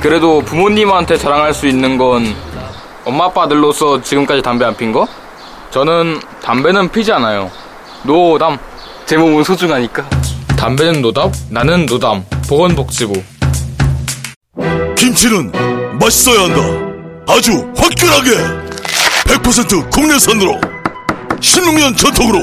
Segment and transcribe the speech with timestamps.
[0.00, 2.34] 그래도 부모님한테 자랑할 수 있는 건
[3.04, 5.06] 엄마 아빠들로서 지금까지 담배 안 핀 거?
[5.70, 7.50] 저는 담배는 피지 않아요.
[8.02, 8.58] 노담.
[9.04, 10.04] 제 몸은 소중하니까.
[10.56, 12.24] 담배는 노답, 나는 노담.
[12.48, 13.22] 보건복지부.
[14.96, 15.52] 김치는
[16.00, 16.60] 맛있어야 한다.
[17.28, 18.30] 아주 화끈하게
[19.26, 20.60] 100% 국내산으로
[21.40, 22.38] 16년 전통으로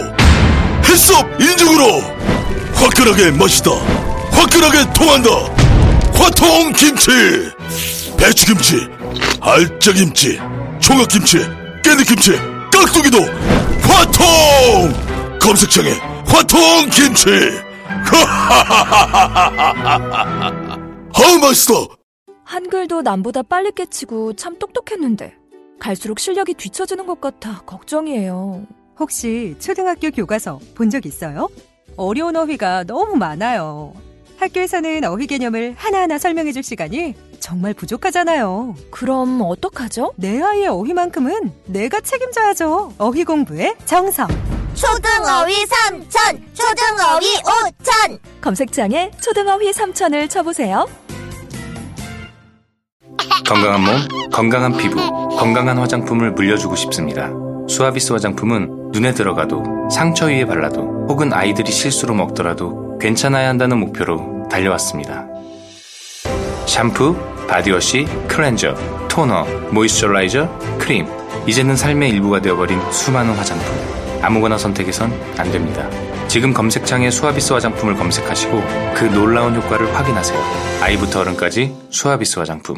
[0.86, 2.02] 햇섭 인증으로
[2.76, 3.72] 화끈하게 맛있다.
[4.31, 5.30] 화끈하게 통한다.
[6.13, 7.12] 화통 김치.
[8.17, 8.88] 배추김치,
[9.41, 10.39] 알짜김치,
[10.80, 11.39] 총각김치,
[11.84, 12.38] 깻잎김치,
[12.72, 13.20] 깍두기도
[13.81, 14.94] 화통.
[15.39, 15.89] 검색창에
[16.25, 17.30] 화통 김치.
[21.16, 21.88] 아우 맛있어.
[22.45, 25.36] 한글도 남보다 빨리 깨치고 참 똑똑했는데
[25.80, 28.66] 갈수록 실력이 뒤처지는 것 같아 걱정이에요.
[29.00, 31.50] 혹시 초등학교 교과서 본 적 있어요?
[31.98, 33.94] 어려운 어휘가 너무 많아요.
[34.44, 38.75] 학교에서는 어휘 개념을 하나하나 설명해 줄 시간이 정말 부족하잖아요.
[38.89, 40.13] 그럼 어떡하죠?
[40.16, 42.94] 내 아이의 어휘만큼은 내가 책임져야죠.
[42.97, 44.27] 어휘 공부의 정성.
[44.73, 48.19] 초등어휘 3천, 초등어휘 5천.
[48.41, 50.88] 검색창에 초등어휘 3천을 쳐보세요.
[53.47, 54.95] 건강한 몸, 건강한 피부,
[55.38, 57.30] 건강한 화장품을 물려주고 싶습니다.
[57.69, 65.26] 수아비스 화장품은 눈에 들어가도 상처 위에 발라도 혹은 아이들이 실수로 먹더라도 괜찮아야 한다는 목표로 달려왔습니다.
[66.68, 67.16] 샴푸,
[67.48, 68.76] body wash, cleanser,
[69.09, 71.08] toner, moisturizer, 크림.
[71.48, 73.66] 이제는 삶의 일부가 되어버린 수많은 화장품.
[74.22, 75.90] 아무거나 선택해선 안 됩니다.
[76.28, 78.61] 지금 검색창에 수아비스 화장품을 검색하시고
[78.95, 80.39] 그 놀라운 효과를 확인하세요.
[80.82, 82.76] 아이부터 어른까지 수아비스 화장품.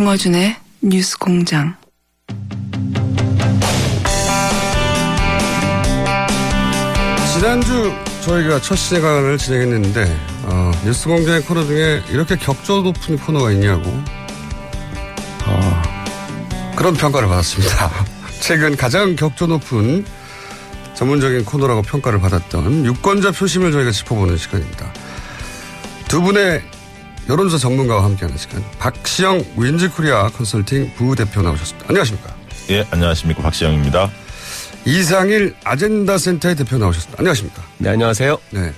[0.00, 1.76] 김어준의 뉴스 공장.
[7.34, 13.90] 지난주 저희가 첫 시간을 진행했는데 어, 뉴스 공장의 코너 중에 이렇게 격조 높은 코너가 있냐고
[15.44, 15.82] 어,
[16.76, 17.90] 그런 평가를 받았습니다.
[18.40, 20.06] 최근 가장 격조 높은
[20.94, 24.90] 전문적인 코너라고 평가를 받았던 유권자 표심을 저희가 짚어보는 시간입니다.
[26.08, 26.62] 두 분의
[27.30, 31.86] 여론조사 전문가와 함께하는 시간 박시영 윈즈코리아 컨설팅 부대표 나오셨습니다.
[31.88, 32.34] 안녕하십니까?
[32.70, 33.40] 예, 안녕하십니까.
[33.42, 34.10] 박시영입니다.
[34.84, 37.20] 이상일 아젠다 센터의 대표 나오셨습니다.
[37.20, 37.62] 안녕하십니까?
[37.78, 38.36] 네, 안녕하세요.
[38.50, 38.72] 네.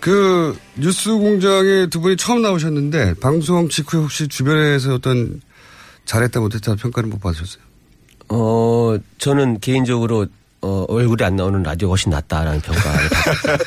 [0.00, 5.40] 그 뉴스 공장에 두 분이 처음 나오셨는데 방송 직후에 혹시 주변에서 어떤
[6.04, 7.62] 잘했다 못했다 평가를 못 받으셨어요?
[8.30, 10.26] 어, 저는 개인적으로
[10.62, 13.58] 어, 얼굴이 안 나오는 라디오가 훨씬 낫다라는 평가를 받았어요.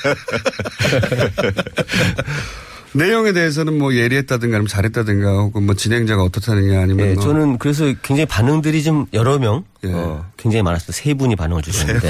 [2.94, 7.86] 내용에 대해서는 뭐 예리했다든가 아니면 잘했다든가 혹은 뭐 진행자가 어떻다느냐 아니면 네, 뭐 저는 그래서
[8.02, 10.92] 굉장히 반응들이 좀 여러 명 어, 굉장히 많았어요.
[10.92, 12.10] 세 분이 반응을 주셨는데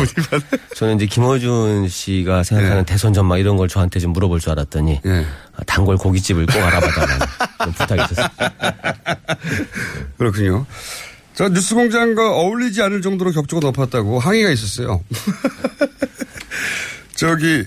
[0.76, 5.64] 저는 이제 김어준 씨가 생각하는 대선 전망 이런 걸 저한테 좀 물어볼 줄 알았더니 아,
[5.66, 7.26] 단골 고깃집을 꼭 알아봐달라는
[7.60, 8.28] 그런 부탁이 있었어요.
[10.18, 10.66] 그렇군요.
[11.34, 15.04] 저 뉴스 공장과 어울리지 않을 정도로 격조가 높았다고 항의가 있었어요.
[17.16, 17.64] 저기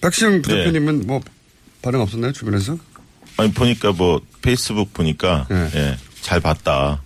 [0.00, 0.42] 박시영 네.
[0.42, 1.20] 대표님은 뭐
[1.82, 2.76] 반응 없었나요 주변에서?
[3.36, 7.00] 아니, 보니까 뭐, 페이스북 보니까, 예, 잘 봤다.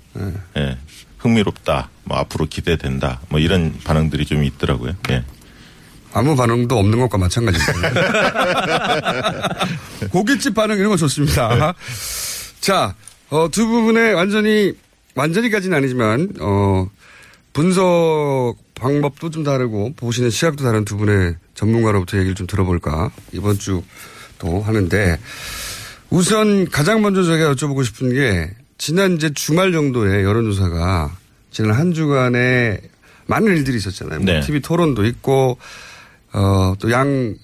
[0.56, 0.76] 예,
[1.18, 1.90] 흥미롭다.
[2.04, 3.20] 뭐, 앞으로 기대된다.
[3.28, 4.94] 뭐, 이런 반응들이 좀 있더라고요.
[5.10, 5.24] 예.
[6.12, 7.90] 아무 반응도 없는 것과 마찬가지입니다.
[10.10, 11.74] 고깃집 반응 이런 거 좋습니다.
[12.60, 12.94] 자,
[13.30, 14.72] 어, 두 부분의 완전히,
[15.14, 16.88] 완전히까지는 아니지만, 어,
[17.52, 23.82] 분석 방법도 좀 다르고, 보시는 시각도 다른 두 분의 전문가로부터 얘기를 좀 들어볼까, 이번 주
[24.44, 25.18] 도 하는데,
[26.10, 31.16] 우선 가장 먼저 제가 여쭤보고 싶은 게, 지난 이제 주말 정도에 여론조사가,
[31.50, 32.80] 지난 한 주간에
[33.26, 34.20] 많은 일들이 있었잖아요.
[34.20, 34.40] 뭐 네.
[34.40, 35.58] TV 토론도 있고,
[36.32, 37.34] 어, 또 양,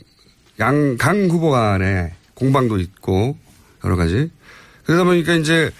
[0.59, 3.37] 양, 강 후보 간에 공방도 있고,
[3.85, 4.31] 여러 가지.
[4.85, 5.71] 그러다 보니까 이제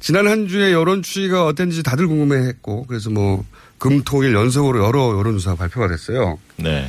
[0.00, 3.44] 지난 한 주에 여론 추이가 어땠는지 다들 궁금해 했고, 그래서 뭐,
[3.78, 6.38] 금, 토, 일 연속으로 여러 여론조사가 발표가 됐어요.
[6.56, 6.88] 네.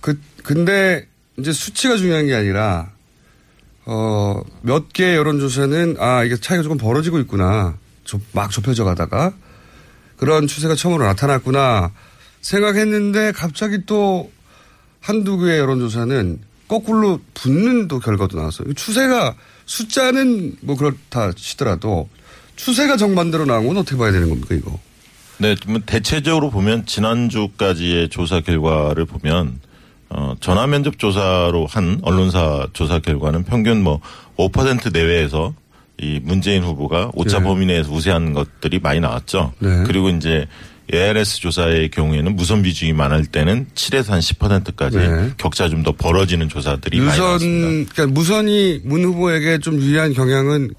[0.00, 1.06] 그, 근데
[1.38, 2.93] 이제 수치가 중요한 게 아니라,
[3.86, 9.32] 어, 몇 개 여론조사는 아 이게 차이가 조금 벌어지고 있구나 좁- 막 좁혀져 가다가
[10.16, 11.90] 그런 추세가 처음으로 나타났구나
[12.40, 14.30] 생각했는데 갑자기 또
[15.00, 16.38] 한두 개의 여론조사는
[16.68, 18.70] 거꾸로 붙는 또 결과도 나왔어요.
[18.70, 19.34] 이 추세가
[19.66, 22.08] 숫자는 뭐 그렇다 치더라도
[22.56, 24.78] 추세가 정반대로 나온 건 어떻게 봐야 되는 겁니까 이거?
[25.38, 29.60] 네, 뭐 대체적으로 보면 지난주까지의 조사 결과를 보면
[30.16, 34.00] 어, 전화 면접 조사로 한 언론사 조사 결과는 평균 뭐
[34.36, 35.54] 5% 내외에서
[36.00, 37.44] 이 문재인 후보가 오차 네.
[37.44, 39.52] 범위 내에서 우세한 것들이 많이 나왔죠.
[39.58, 39.82] 네.
[39.86, 40.46] 그리고 이제
[40.92, 45.30] ARS 조사의 경우에는 무선 비중이 많을 때는 7에서 한 10%까지 네.
[45.36, 47.66] 격차 좀 더 벌어지는 조사들이 많이 나왔습니다.
[47.68, 50.70] 유선 그러니까 무선이 문 후보에게 좀 유리한 경향은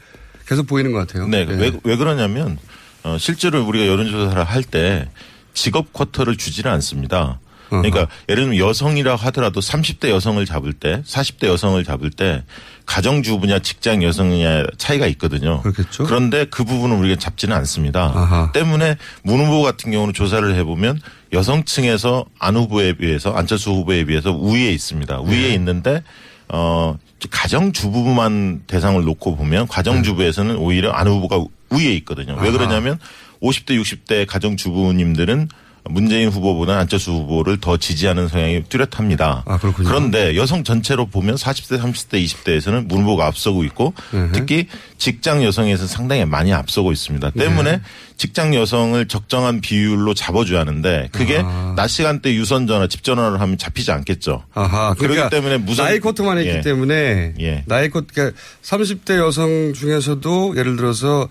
[0.47, 1.27] 계속 보이는 것 같아요.
[1.27, 2.57] 네, 왜, 왜 그러냐면
[3.03, 5.09] 어, 실제로 우리가 여론조사를 할 때
[5.53, 7.39] 직업 쿼터를 주지는 않습니다.
[7.69, 12.43] 그러니까 예를 들면 여성이라 하더라도 30대 여성을 잡을 때, 40대 여성을 잡을 때
[12.85, 15.61] 가정주부냐 직장 여성이냐 차이가 있거든요.
[15.61, 16.03] 그렇겠죠.
[16.03, 18.51] 그런데 그 부분은 우리가 잡지는 않습니다.
[18.53, 21.01] 때문에 문 후보 같은 경우는 조사를 해보면
[21.33, 25.19] 여성층에서 안 후보에 비해서 안철수 후보에 비해서 우위에 있습니다.
[25.19, 25.53] 우위에 네.
[25.55, 26.03] 있는데
[26.47, 26.95] 어
[27.31, 32.33] 가정주부만 대상을 놓고 보면 가정주부에서는 오히려 안 후보가 우위에 있거든요.
[32.35, 32.51] 왜 아하.
[32.51, 32.99] 그러냐면
[33.41, 35.49] 50대 60대 가정주부님들은
[35.87, 39.43] 문재인 후보보다 안철수 후보를 더 지지하는 성향이 뚜렷합니다.
[39.45, 39.87] 아, 그렇군요.
[39.87, 43.93] 그런데 여성 전체로 보면 40대, 30대, 20대에서는 문 후보가 앞서고 있고
[44.33, 44.67] 특히
[44.97, 47.31] 직장 여성에서 상당히 많이 앞서고 있습니다.
[47.31, 47.81] 때문에 네.
[48.17, 51.73] 직장 여성을 적정한 비율로 잡아줘야 하는데 그게 아.
[51.75, 54.43] 낮 시간대 유선 전화, 집 전화를 하면 잡히지 않겠죠.
[54.53, 54.93] 아하.
[54.95, 56.61] 그렇기 그러니까 때문에 무선 나이 코트만 했기 예.
[56.61, 57.63] 때문에 예.
[57.67, 61.27] 나이 코트 그러니까 30대 여성 중에서도 예를 들어서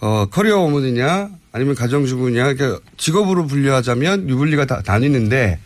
[0.00, 5.58] 어, 커리어 우먼이냐 아니면 가정주부냐 그러니까 직업으로 분류하자면 유불리가 다 나뉘는데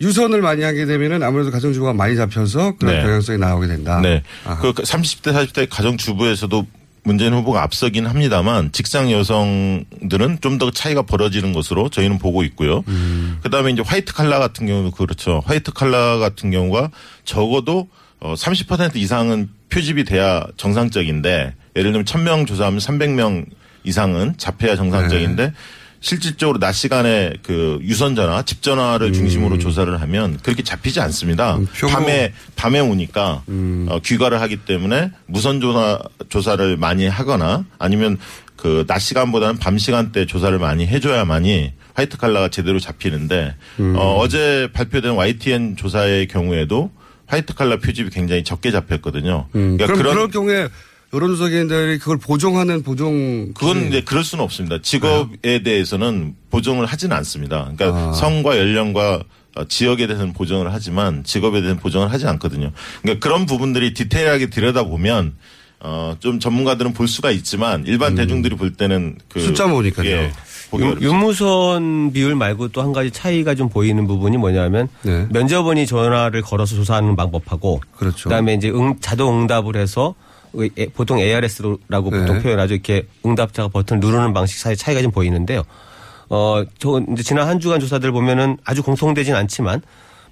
[0.00, 3.02] 유선을 많이 하게 되면은 아무래도 가정주부가 많이 잡혀서 그런 네.
[3.02, 4.00] 경향성이 나오게 된다.
[4.00, 4.22] 네.
[4.44, 4.60] 아하.
[4.60, 6.66] 그 30대, 40대 가정주부에서도
[7.02, 12.82] 문재인 후보가 앞서긴 합니다만 직장 여성들은 좀 더 차이가 벌어지는 것으로 저희는 보고 있고요.
[12.88, 13.38] 음.
[13.42, 15.42] 그 다음에 이제 화이트 칼라 같은 경우도 그렇죠.
[15.46, 16.90] 화이트 칼라 같은 경우가
[17.24, 17.88] 적어도
[18.20, 23.46] 어, 30% 이상은 표집이 돼야 정상적인데 예를 들면 1000명 조사하면 300명
[23.84, 25.52] 이상은 잡혀야 정상적인데 네.
[26.00, 31.56] 실질적으로 낮 시간에 그 유선 전화, 집 전화를 중심으로 조사를 하면 그렇게 잡히지 않습니다.
[31.56, 35.98] 음, 밤에 밤에 오니까 어, 귀가를 하기 때문에 무선 조사
[36.28, 38.18] 조사를 많이 하거나 아니면
[38.56, 43.54] 그 낮 시간보다는 밤 시간대 조사를 많이 해줘야만이 화이트 칼라가 제대로 잡히는데
[43.96, 46.92] 어, 어제 발표된 YTN 조사의 경우에도
[47.26, 49.46] 화이트 칼라 표집이 굉장히 적게 잡혔거든요.
[49.54, 50.68] 음, 그러니까 그럼 그런 그럴 경우에
[51.12, 54.78] 여론조사기관들이 그걸 보정하는 보정 그건 이제 그럴 수는 없습니다.
[54.82, 57.70] 직업에 대해서는 보정을 하지는 않습니다.
[57.76, 58.12] 그러니까 아.
[58.12, 59.22] 성과 연령과
[59.56, 62.70] 어, 지역에 대해서는 보정을 하지만 직업에 대해서는 보정을 하지 않거든요.
[63.02, 65.34] 그러니까 그런 부분들이 디테일하게 들여다보면
[65.80, 69.44] 어, 좀 전문가들은 볼 수가 있지만 일반 대중들이 볼 때는 그 음.
[69.46, 70.06] 숫자만 보니까요.
[70.10, 70.32] 예,
[70.70, 70.98] 보기 유-.
[71.00, 75.26] 유무선 비율 말고 또 한 가지 차이가 좀 보이는 부분이 뭐냐면 네.
[75.30, 78.24] 면접원이 전화를 걸어서 조사하는 방법하고 그렇죠.
[78.28, 80.14] 그다음에 이제 응- 자동 응답을 해서
[80.94, 82.20] 보통 ARS라고 네.
[82.20, 82.74] 보통 표현하죠.
[82.74, 85.62] 이렇게 응답자가 버튼을 누르는 방식 사이 차이가 좀 보이는데요.
[86.30, 89.82] 어, 저 이제 지난 한 주간 조사들 보면은 아주 공통되진 않지만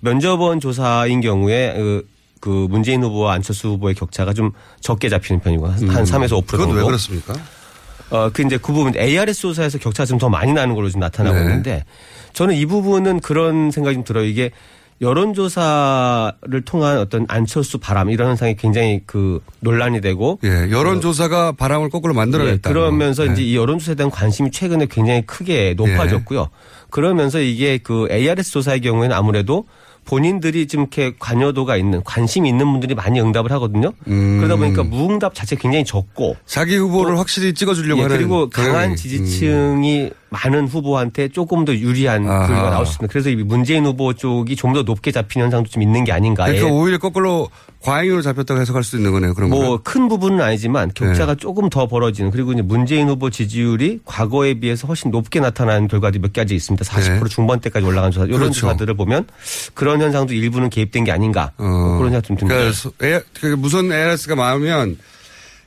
[0.01, 2.09] 면접원 조사인 경우에 그,
[2.41, 6.67] 그 문재인 후보와 안철수 후보의 격차가 좀 적게 잡히는 편이고 한, 한 3에서 5% 그건
[6.67, 6.75] 정도.
[6.77, 7.35] 왜 그렇습니까?
[8.11, 11.35] 어, 그 이제 그 부분 ARS 조사에서 격차가 좀 더 많이 나는 걸로 좀 나타나고
[11.37, 11.43] 네.
[11.43, 11.85] 있는데
[12.35, 14.25] 저는 이 부분은 그런 생각이 좀 들어요.
[14.27, 14.51] 이게
[15.01, 22.15] 여론조사를 통한 어떤 안철수 바람 이런 현상이 굉장히 그 논란이 되고 예, 여론조사가 바람을 거꾸로
[22.15, 22.69] 예, 만들어냈다.
[22.69, 23.33] 그러면서 네.
[23.33, 26.49] 이제 이 여론조사에 대한 관심이 최근에 굉장히 크게 높아졌고요.
[26.91, 29.67] 그러면서 이게 그 ARS 조사의 경우에는 아무래도
[30.07, 33.93] 본인들이 좀 이렇게 관여도가 있는 관심이 있는 분들이 많이 응답을 하거든요.
[34.07, 34.39] 음.
[34.39, 40.11] 그러다 보니까 무응답 자체가 굉장히 적고 자기 후보를 확실히 찍어주려고 예, 하는 그리고 강한 지지층이
[40.45, 42.47] 많은 후보한테 조금 더 유리한 아하.
[42.47, 43.13] 결과가 나올 수 있습니다.
[43.13, 46.45] 그래서 이 문재인 후보 쪽이 좀 더 높게 잡히는 현상도 좀 있는 게 아닌가.
[46.45, 46.71] 그러니까 예.
[46.71, 47.49] 오히려 거꾸로
[47.81, 49.33] 과잉으로 잡혔다고 해석할 수 있는 거네요.
[49.33, 49.57] 그런 거.
[49.57, 51.41] 뭐큰 부분은 아니지만 격차가 네.
[51.41, 56.33] 조금 더 벌어지는 그리고 이제 문재인 후보 지지율이 과거에 비해서 훨씬 높게 나타나는 결과들이 몇
[56.33, 56.85] 가지 있습니다.
[56.85, 57.29] 40% 네.
[57.29, 58.61] 중반대까지 올라간 조사 이런 그렇죠.
[58.63, 59.27] 조사들을 보면
[59.75, 62.57] 그런 현상도 일부는 개입된 게 아닌가 뭐 그런 생각 좀 듭니다.
[62.57, 64.99] 그러니까 소- 에- 그 무선 ARS가 많으면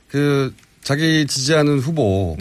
[0.08, 2.36] 그 자기 지지하는 후보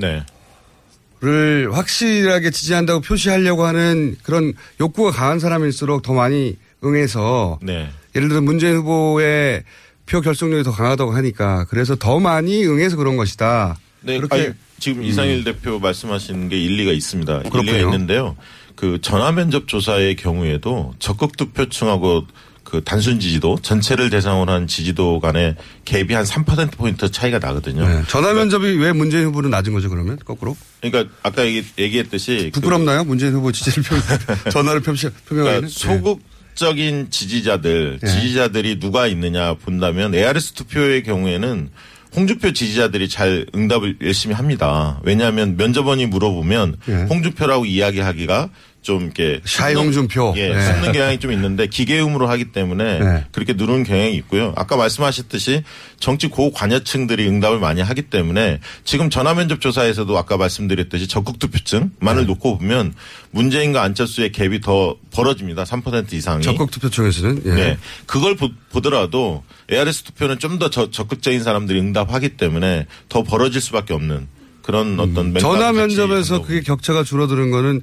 [1.21, 1.75] 를 네.
[1.75, 7.89] 확실하게 지지한다고 표시하려고 하는 그런 욕구가 강한 사람일수록 더 많이 응해서 네.
[8.15, 9.63] 예를 들어 문재인 후보의
[10.05, 13.77] 표 결속력이 더 강하다고 하니까 그래서 더 많이 응해서 그런 것이다.
[14.01, 17.33] 네, 그렇게 아니, 지금 이상일 대표 말씀하시는 게 일리가 있습니다.
[17.39, 17.77] 일리가 그렇군요.
[17.79, 18.37] 있는데요.
[18.75, 22.27] 그 전화 면접 조사의 경우에도 적극 투표층하고
[22.69, 27.87] 그 단순 지지도 전체를 대상으로 한 지지도 간의 갭이 한 3% 포인트 차이가 나거든요.
[27.87, 28.03] 네.
[28.07, 30.55] 전화 면접이 왜 문재인 후보는 낮은 거죠 그러면 거꾸로?
[30.81, 33.03] 그러니까 아까 얘기, 얘기했듯이 부끄럽나요?
[33.03, 33.95] 문재인 후보 지지를 표,
[34.51, 34.93] 전화를 표,
[35.27, 35.67] 표명하는?
[35.67, 38.07] 그러니까 소극적인 지지자들, 네.
[38.07, 41.69] 지지자들이 누가 있느냐 본다면 ARS 투표의 경우에는
[42.15, 44.99] 홍준표 지지자들이 잘 응답을 열심히 합니다.
[45.03, 47.03] 왜냐하면 면접원이 물어보면 네.
[47.03, 48.49] 홍준표라고 이야기하기가
[48.81, 50.33] 좀 이렇게 샤이 숨는- 홍준표.
[50.37, 50.65] 예, 네.
[50.65, 53.25] 숨는 경향이 좀 있는데 기계음으로 하기 때문에 네.
[53.31, 54.53] 그렇게 누르는 경향이 있고요.
[54.55, 55.63] 아까 말씀하셨듯이
[55.99, 62.27] 정치 고관여층들이 응답을 많이 하기 때문에 지금 전화면접 조사에서도 아까 말씀드렸듯이 적극 투표층만을 네.
[62.27, 62.93] 놓고 보면
[63.31, 65.63] 문재인과 안철수의 갭이 더 벌어집니다.
[65.65, 66.41] 3% 이상이.
[66.43, 67.53] 적극 투표청에서는 예.
[67.53, 67.77] 네.
[68.05, 68.49] 그걸 보,
[68.81, 74.27] 더라도 ARS 투표는 좀 더 적극적인 사람들이 응답하기 때문에 더 벌어질 수밖에 없는
[74.61, 77.81] 그런 어떤 멘탈 전화 면접에서 그게 격차가 줄어드는 거는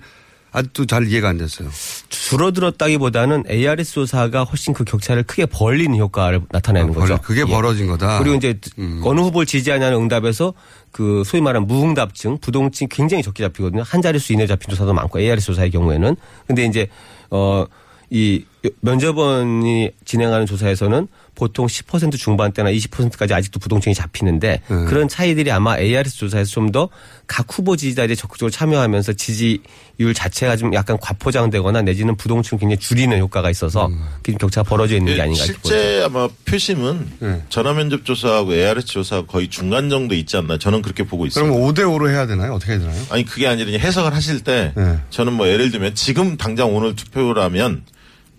[0.56, 1.68] 아직도 잘 이해가 안 됐어요.
[2.08, 7.20] 줄어들었다기보다는 ARS 조사가 훨씬 그 격차를 크게 벌리는 효과를 나타내는 아, 벌- 거죠.
[7.22, 7.44] 그게 예.
[7.44, 8.18] 벌어진 거다.
[8.20, 8.58] 그리고 이제
[9.02, 10.54] 어느 후보를 지지하냐는 응답에서
[10.92, 13.82] 그 소위 말하는 무응답증, 부동층 굉장히 적게 잡히거든요.
[13.84, 16.16] 한 자릿수 이내 잡힌 조사도 많고 ARS 조사의 경우에는.
[16.46, 16.88] 근데 이제
[17.30, 17.66] 어
[18.08, 18.44] 이
[18.82, 24.84] 면접원이 진행하는 조사에서는 보통 10% 중반대나 20%까지 아직도 부동층이 잡히는데 네.
[24.86, 26.88] 그런 차이들이 아마 ARS 조사에서 좀 더
[27.28, 33.50] 각 후보 지지자들이 적극적으로 참여하면서 지지율 자체가 좀 약간 과포장되거나 내지는 부동층을 굉장히 줄이는 효과가
[33.50, 33.88] 있어서
[34.18, 35.60] 그게 좀 격차가 벌어져 있는 게 예, 아닌가 싶어요.
[35.64, 37.42] 실제 아마 표심은 네.
[37.48, 41.44] 전화면접 조사하고 ARS 조사 거의 중간 정도 있지 않나 저는 그렇게 보고 있어요.
[41.46, 42.52] 그럼 5대 5로 해야 되나요?
[42.54, 43.02] 어떻게 해야 되나요?
[43.10, 44.98] 아니 그게 아니라 해석을 하실 때 네.
[45.10, 47.82] 저는 뭐 예를 들면 지금 당장 오늘 투표라면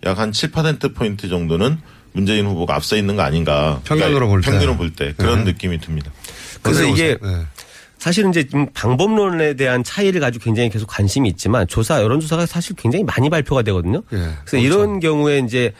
[0.06, 1.78] 약 한 7% 포인트 정도는
[2.12, 3.80] 문재인 후보가 앞서 있는 거 아닌가.
[3.84, 4.50] 평균으로 볼 때.
[4.50, 5.52] 평균으로 볼 때 그런 네.
[5.52, 6.10] 느낌이 듭니다.
[6.62, 7.16] 그래서 이게?
[7.22, 7.28] 네.
[7.98, 13.04] 사실은 이제 좀 방법론에 대한 차이를 가지고 굉장히 계속 관심이 있지만 조사 여론조사가 사실 굉장히
[13.04, 14.02] 많이 발표가 되거든요.
[14.12, 14.58] 예, 그래서 그렇죠.
[14.58, 15.72] 이런 경우에 이제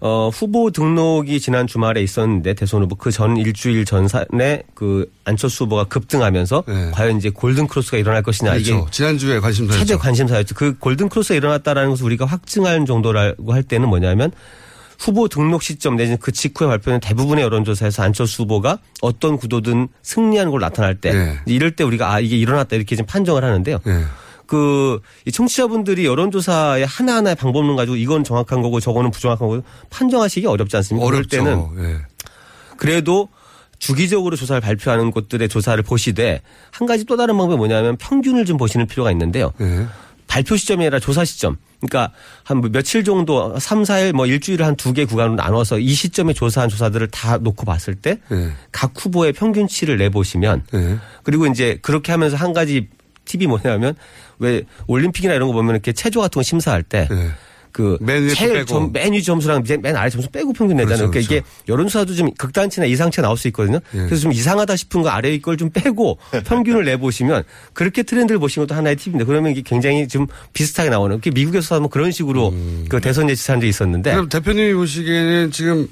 [0.00, 5.84] 어, 후보 등록이 지난 주말에 있었는데 대선 후보 그 전 일주일 전산에 그 안철수 후보가
[5.84, 6.90] 급등하면서 네.
[6.92, 8.78] 과연 이제 골든 크로스가 일어날 것이냐 그렇죠.
[8.78, 9.84] 이게 지난주에 관심사였죠.
[9.86, 10.54] 최대 관심사였죠.
[10.54, 14.30] 그 골든 크로스가 일어났다라는 것을 우리가 확증할 정도라고 할 때는 뭐냐면
[15.02, 20.64] 후보 등록 시점 내지는 그 직후에 발표된 대부분의 여론조사에서 안철수 후보가 어떤 구도든 승리하는 걸로
[20.64, 21.38] 나타날 때 네.
[21.46, 23.80] 이럴 때 우리가 아 이게 일어났다 이렇게 좀 판정을 하는데요.
[23.84, 24.04] 예.
[24.46, 30.76] 그, 이 청취자분들이 여론조사의 하나하나의 방법론 가지고 이건 정확한 거고 저거는 부정확한 거고 판정하시기 어렵지
[30.76, 31.06] 않습니까?
[31.06, 31.36] 그럴 어렵죠.
[31.36, 31.98] 때는 예.
[32.76, 33.28] 그래도
[33.78, 38.86] 주기적으로 조사를 발표하는 곳들의 조사를 보시되 한 가지 또 다른 방법이 뭐냐면 평균을 좀 보시는
[38.86, 39.52] 필요가 있는데요.
[40.32, 40.34] 예.
[40.34, 41.56] 발표 시점이 아니라 조사 시점.
[41.80, 42.12] 그러니까
[42.44, 46.32] 한 뭐 며칠 정도, 3, 4일 뭐 일주일을 한 두 개 구간으로 나눠서 이 시점에
[46.32, 48.52] 조사한 조사들을 다 놓고 봤을 때각 예.
[48.96, 50.98] 후보의 평균치를 내보시면 예.
[51.22, 52.88] 그리고 이제 그렇게 하면서 한 가지
[53.24, 53.94] 팁이 뭐냐면
[54.38, 57.30] 왜 올림픽이나 이런 거 보면 이렇게 체조 같은 거 심사할 때 예.
[57.72, 58.34] 그맨 위에
[58.92, 61.10] 맨 위 점수랑 맨- 맨 아래 점수 빼고 평균 내잖아요.
[61.10, 63.80] 그렇죠, 그러니까 이게 여론조사도 좀 극단치나 이상치가 나올 수 있거든요.
[63.94, 63.98] 예.
[63.98, 68.76] 그래서 좀 이상하다 싶은 거 아래 걸 좀 빼고 평균을 내보시면 그렇게 트렌드를 보시는 것도
[68.76, 69.24] 하나의 팁입니다.
[69.26, 71.20] 그러면 이게 굉장히 좀 비슷하게 나오는.
[71.20, 72.54] 그 미국에서 하면 그런 식으로
[72.88, 74.14] 그 대선 예측한 적이 있었는데 음.
[74.14, 75.88] 그럼 대표님이 보시기에는 지금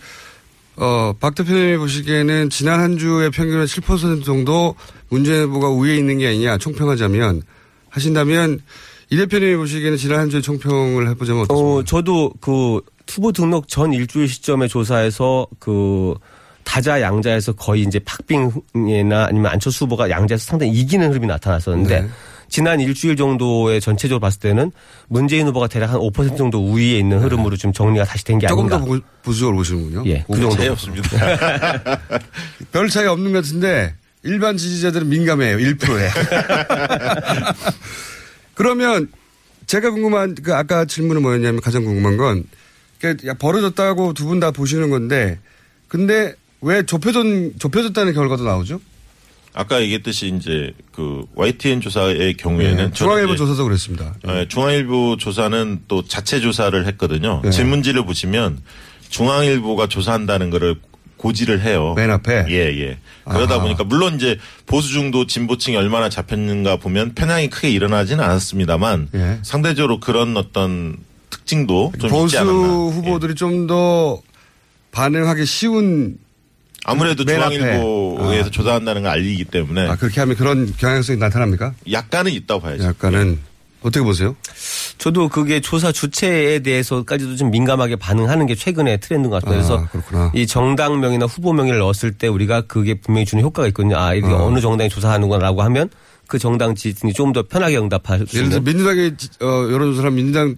[0.77, 4.75] 어, 박 대표님이 보시기에는 지난 한 주의 평균은 7% 정도
[5.09, 7.43] 문재인 후보가 우위에 있는 게 아니냐 총평하자면
[7.91, 8.61] 하신다면
[9.11, 11.79] 이 대표님이 보시기에는 지난 한 주의 총평을 해보자면 어떻습니까?
[11.79, 16.15] 어, 저도 그 투보 등록 전 일주일 시점의 조사에서 그
[16.63, 22.09] 다자 양자에서 거의 이제 박빙이나 아니면 안철수 후보가 양자에서 상당히 이기는 흐름이 나타났었는데 네.
[22.49, 24.71] 지난 일주일 정도의 전체적으로 봤을 때는
[25.09, 28.79] 문재인 후보가 대략 한 5% 정도 우위에 있는 흐름으로 좀 정리가 다시 된게 조금 아닌가.
[28.79, 30.05] 더 보- 보수적으로 보시는군요.
[30.07, 30.57] 예, 그 정도.
[30.57, 31.09] 차이 없습니다.
[32.71, 35.57] 별 차이 없는 것 같은데 일반 지지자들은 민감해요.
[35.59, 36.11] 1%에.
[38.65, 39.09] 그러면
[39.67, 42.45] 제가 궁금한 그 아까 질문은 뭐였냐면 가장 궁금한 건
[43.01, 45.39] 그러니까 야, 벌어졌다고 두 분 다 보시는 건데
[45.89, 47.25] 근데 왜 좁혀졌
[47.59, 48.79] 좁혀졌다는 결과도 나오죠?
[49.55, 54.15] 아까 얘기했듯이 이제 그 YTN 조사의 경우에는 네, 중앙일보 조사도 그랬습니다.
[54.29, 57.41] 예, 중앙일보 조사는 또 자체 조사를 했거든요.
[57.43, 57.51] 네.
[57.51, 58.61] 질문지를 보시면
[59.09, 60.77] 중앙일보가 조사한다는 거를
[61.21, 61.93] 고지를 해요.
[61.97, 62.47] 맨 앞에?
[62.49, 62.99] 예, 예.
[63.25, 63.63] 그러다 아하.
[63.63, 69.39] 보니까 물론 이제 보수 중도 진보층이 얼마나 잡혔는가 보면 편향이 크게 일어나지는 않았습니다만 예.
[69.43, 70.97] 상대적으로 그런 어떤
[71.29, 72.63] 특징도 좀 있지 보수 않았나.
[72.63, 72.93] 예.
[72.95, 74.23] 후보들이 좀더
[74.93, 76.17] 반응하기 쉬운
[76.85, 77.25] 아무래도.
[77.27, 78.51] 중앙일보에서 아.
[78.51, 81.75] 조사한다는 걸 알리기 때문에 아, 그렇게 하면 그런 경향성이 나타납니까?
[81.93, 82.83] 약간은 있다고 봐야죠.
[82.85, 83.39] 약간은
[83.83, 84.37] 어떻게 보세요?
[84.99, 89.61] 저도 그게 조사 주체에 대해서까지도 좀 민감하게 반응하는 게 최근의 트렌드인 것 같아요.
[89.61, 90.33] 아, 그래서 그렇구나.
[90.35, 93.97] 이 정당명이나 후보명을 넣었을 때 우리가 그게 분명히 주는 효과가 있거든요.
[93.97, 94.45] 아, 이게 어.
[94.47, 95.89] 어느 정당이 조사하는구나라고 하면
[96.27, 98.65] 그 정당 지지층이 좀 더 편하게 응답할 수 예를 들어 있는.
[98.65, 100.57] 민주당의 지- 어, 여론조사랑 민주당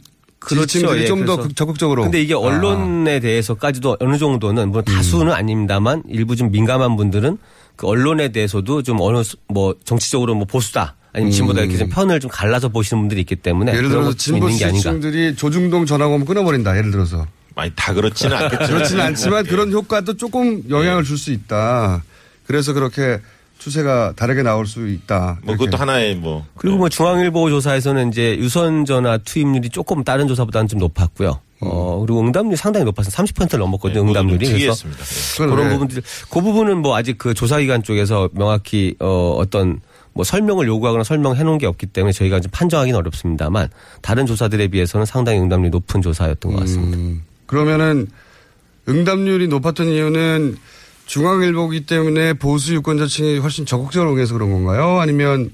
[0.49, 2.03] 지지층들이 예, 좀더 그래서- 적극적으로.
[2.03, 2.39] 근데 이게 아.
[2.39, 4.85] 언론에 대해서까지도 어느 정도는 뭐 음.
[4.85, 7.39] 다수는 아닙니다만 일부 좀 민감한 분들은
[7.77, 12.21] 그 언론에 대해서도 좀 어느 수- 뭐 정치적으로 뭐 보수다 아니면 진보다 이렇게 좀 편을
[12.21, 13.77] 좀 갈라서 보시는 분들이 있기 때문에 음.
[13.77, 14.79] 예를 들어서 진보 있는 게 아닌가.
[14.79, 16.77] 지지층들이 조중동 전화오면 끊어버린다.
[16.77, 17.27] 예를 들어서.
[17.55, 18.67] 많이 다 그렇지는 않겠지만.
[18.69, 22.03] 그렇지는 않지만 그런 효과도 조금 영향을 줄 수 있다.
[22.47, 23.21] 그래서 그렇게
[23.59, 25.39] 추세가 다르게 나올 수 있다.
[25.45, 30.67] 뭐 그것도 하나의 뭐 그리고 뭐 중앙일보 조사에서는 이제 유선 전화 투입률이 조금 다른 조사보다는
[30.67, 31.39] 좀 높았고요.
[31.61, 34.39] 어, 그리고 응답률이 상당히 높아서 30%를 넘었거든요, 네, 응답률이.
[34.47, 34.53] 그래서
[34.83, 35.05] 특이했습니다.
[35.05, 35.47] 네.
[35.47, 35.73] 그런 네.
[35.75, 39.79] 부분들, 그 부분은 뭐 아직 그 조사 기관 쪽에서 명확히, 어, 어떤
[40.15, 43.69] 뭐 설명을 요구하거나 설명해 놓은 게 없기 때문에 저희가 좀 판정하기는 어렵습니다만
[44.03, 46.99] 다른 조사들에 비해서는 상당히 응답률이 높은 조사였던 것 같습니다.
[46.99, 48.09] 음, 그러면은
[48.89, 50.57] 응답률이 높았던 이유는
[51.07, 54.99] 중앙일보기 때문에 보수 유권자층이 훨씬 적극적으로 응해서 그런 건가요?
[54.99, 55.51] 아니면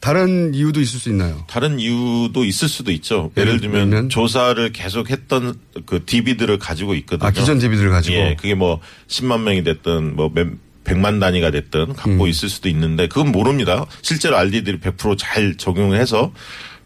[0.00, 1.44] 다른 이유도 있을 수 있나요?
[1.46, 3.30] 다른 이유도 있을 수도 있죠.
[3.38, 5.54] 예를 들면 조사를 계속 했던
[5.86, 7.26] 그 DB들을 가지고 있거든요.
[7.26, 8.14] 아, 기존 DB들을 가지고?
[8.14, 10.48] 예, 그게 뭐 10만 명이 됐든 뭐 몇,
[10.84, 12.28] 100만 단위가 됐든 갖고 음.
[12.28, 13.86] 있을 수도 있는데 그건 모릅니다.
[14.02, 16.32] 실제로 RD들이 100%잘 적용을 해서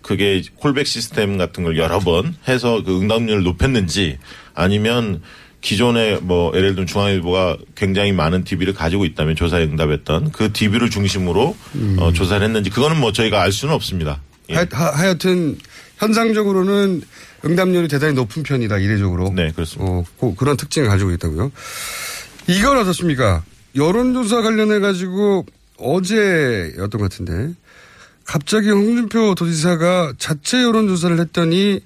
[0.02, 4.18] 그게 콜백 시스템 같은 걸 여러 번 해서 그 응답률을 높였는지
[4.54, 5.20] 아니면
[5.60, 11.56] 기존에 뭐 예를 들면 중앙일보가 굉장히 많은 DB를 가지고 있다면 조사에 응답했던 그 DB를 중심으로
[11.98, 14.20] 어, 조사를 했는지 그거는 뭐 저희가 알 수는 없습니다.
[14.50, 14.54] 예.
[14.54, 15.58] 하, 하- 하 여튼
[15.98, 17.02] 현상적으로는
[17.44, 19.32] 응답률이 대단히 높은 편이다 이례적으로.
[19.34, 19.90] 네, 그렇습니다.
[19.90, 21.50] 어, 고- 그런 특징을 가지고 있다고요.
[22.46, 23.42] 이건 어떻습니까?
[23.74, 25.46] 여론조사 관련해 가지고
[25.78, 27.54] 어제였던 것 같은데
[28.24, 31.80] 갑자기 홍준표 도지사가 자체 여론조사를 했더니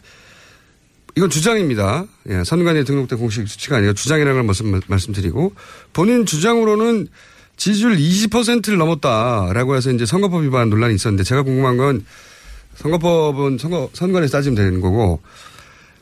[1.14, 2.06] 이건 주장입니다.
[2.30, 5.52] 예, 선관위에 등록된 공식 수치가 아니라 주장이라는 걸 말씀, 말씀드리고
[5.92, 7.08] 본인 주장으로는
[7.56, 12.04] 지지율 20%를 넘었다라고 해서 이제 선거법 위반 논란이 있었는데 제가 궁금한 건
[12.76, 15.20] 선거법은 선거, 선관위에서 따지면 되는 거고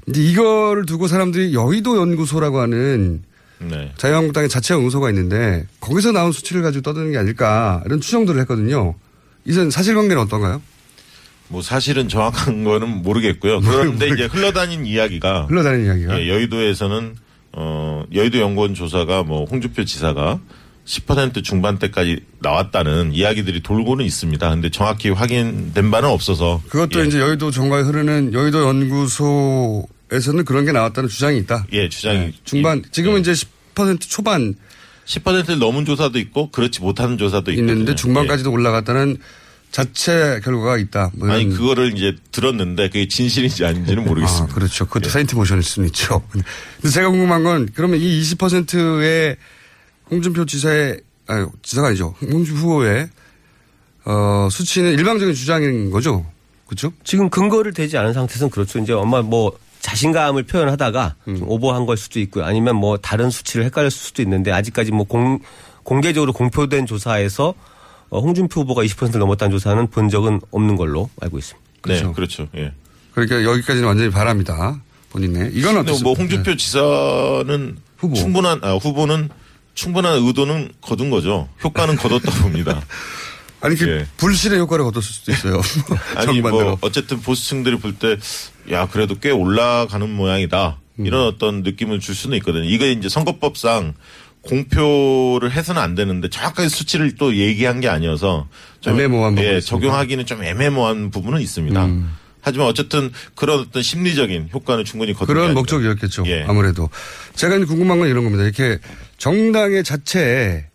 [0.06, 3.22] 이제 이거를 두고 사람들이 여의도 연구소라고 하는
[3.60, 3.92] 네.
[3.96, 8.94] 자유한국당의 자체 연구소가 있는데 거기서 나온 수치를 가지고 떠드는 게 아닐까 이런 추정들을 했거든요.
[9.44, 10.62] 이선 사실관계는 어떤가요?
[11.48, 13.60] 뭐 사실은 정확한 거는 모르겠고요.
[13.60, 17.16] 그런데 이제 흘러다닌 이야기가 흘러다니는 이야기가 예, 여의도에서는
[17.52, 20.38] 어 여의도 연구원 조사가 뭐 홍준표 지사가
[20.86, 24.48] 10% 중반대까지 나왔다는 이야기들이 돌고는 있습니다.
[24.50, 30.64] 근데 정확히 확인된 바는 없어서 그것도 예, 이제 여의도 정가에 흐르는 여의도 연구소 에서는 그런
[30.64, 31.66] 게 나왔다는 주장이 있다.
[31.72, 34.54] 예, 주장이 중반 지금은 이제 10% 초반
[35.06, 37.72] 10%를 넘은 조사도 있고 그렇지 못하는 조사도 있거든요.
[37.72, 39.18] 있는데 중반까지도 올라갔다는
[39.70, 41.10] 자체 결과가 있다.
[41.14, 44.52] 뭐 아니 그거를 이제 들었는데 그게 진실인지 아닌지는 모르겠습니다.
[44.52, 44.86] 아, 그렇죠.
[44.86, 46.22] 그것도 사인트 모션일 수는 있죠.
[46.30, 49.36] 근데 제가 궁금한 건 그러면 이 20%의
[50.10, 52.16] 홍준표 지사의 아니 지사가 아니죠.
[52.20, 53.08] 홍준표 후보의
[54.06, 56.26] 어, 수치는 일방적인 주장인 거죠.
[56.66, 56.92] 그렇죠?
[57.04, 58.78] 지금 근거를 대지 않은 상태에서는 그렇죠.
[58.80, 61.36] 이제 엄마 뭐 자신감을 표현하다가 음.
[61.38, 62.44] 좀 오버한 걸 수도 있고요.
[62.44, 65.40] 아니면 뭐 다른 수치를 헷갈릴 수도 있는데 아직까지 뭐 공,
[65.82, 67.54] 공개적으로 공표된 조사에서
[68.10, 71.70] 어, 홍준표 후보가 20%를 넘었다는 조사는 본 적은 없는 걸로 알고 있습니다.
[71.86, 72.48] 네, 그렇죠.
[72.56, 72.72] 예.
[73.12, 74.80] 그러니까 여기까지는 완전히 바랍니다.
[75.10, 75.52] 본인의.
[75.54, 76.04] 이건 어떻습니까?
[76.04, 77.76] 뭐 홍준표 지사는
[78.14, 79.28] 충분한 아, 후보는
[79.74, 81.48] 충분한 의도는 거둔 거죠.
[81.64, 82.82] 효과는 거뒀다 봅니다.
[83.62, 84.06] 아니 그 예.
[84.16, 85.60] 불실의 효과를 거뒀을 수도 있어요.
[86.16, 86.64] 아니 정반대로.
[86.64, 88.16] 뭐 어쨌든 보수층들이 볼 때
[88.70, 91.06] 야 그래도 꽤 올라가는 모양이다 음.
[91.06, 92.64] 이런 어떤 느낌을 줄 수는 있거든요.
[92.64, 93.94] 이게 이제 선거법상
[94.42, 98.48] 공표를 해서는 안 되는데 정확하게 수치를 또 얘기한 게 아니어서
[98.80, 99.86] 좀 애매모호한 부분이 예, 있습니다.
[99.86, 101.84] 적용하기는 좀 애매모호한 부분은 있습니다.
[101.84, 102.14] 음.
[102.42, 105.54] 하지만 어쨌든 그런 어떤 심리적인 효과는 충분히 거둔 게 그런.
[105.54, 106.24] 목적이었겠죠.
[106.26, 106.44] 예.
[106.48, 106.88] 아무래도.
[107.34, 108.44] 제가 궁금한 건 이런 겁니다.
[108.44, 108.78] 이렇게
[109.18, 110.66] 정당의 자체에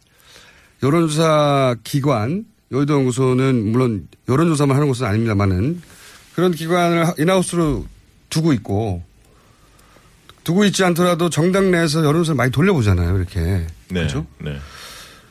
[0.84, 5.82] 여론조사 기관, 여의도 연구소는 물론 여론조사만 하는 곳은 아닙니다만은
[6.34, 7.86] 그런 기관을 인하우스로
[8.30, 9.04] 두고 있고
[10.43, 13.17] 두고 있지 않더라도 정당 내에서 여론조사를 많이 돌려보잖아요.
[13.17, 13.39] 이렇게.
[13.39, 13.67] 네.
[13.89, 14.25] 그렇죠?
[14.39, 14.58] 네.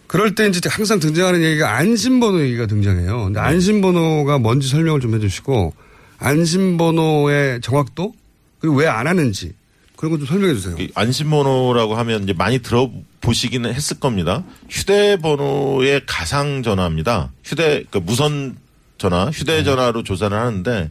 [0.06, 3.16] 그럴 때 이제 항상 등장하는 얘기가 안심번호 얘기가 등장해요.
[3.18, 3.24] 네.
[3.24, 5.74] 근데 안심번호가 뭔지 설명을 좀 해주시고
[6.18, 8.14] 안심번호의 정확도
[8.60, 9.52] 그리고 왜 안 하는지
[9.96, 10.76] 그런 거좀 설명해 주세요.
[10.78, 14.42] 이 안심번호라고 하면 이제 많이 들어보시기는 했을 겁니다.
[14.68, 17.30] 휴대번호의 가상 전화입니다.
[17.44, 18.56] 휴대 그 무선
[18.98, 20.90] 전화, 휴대전화로 조사를 하는데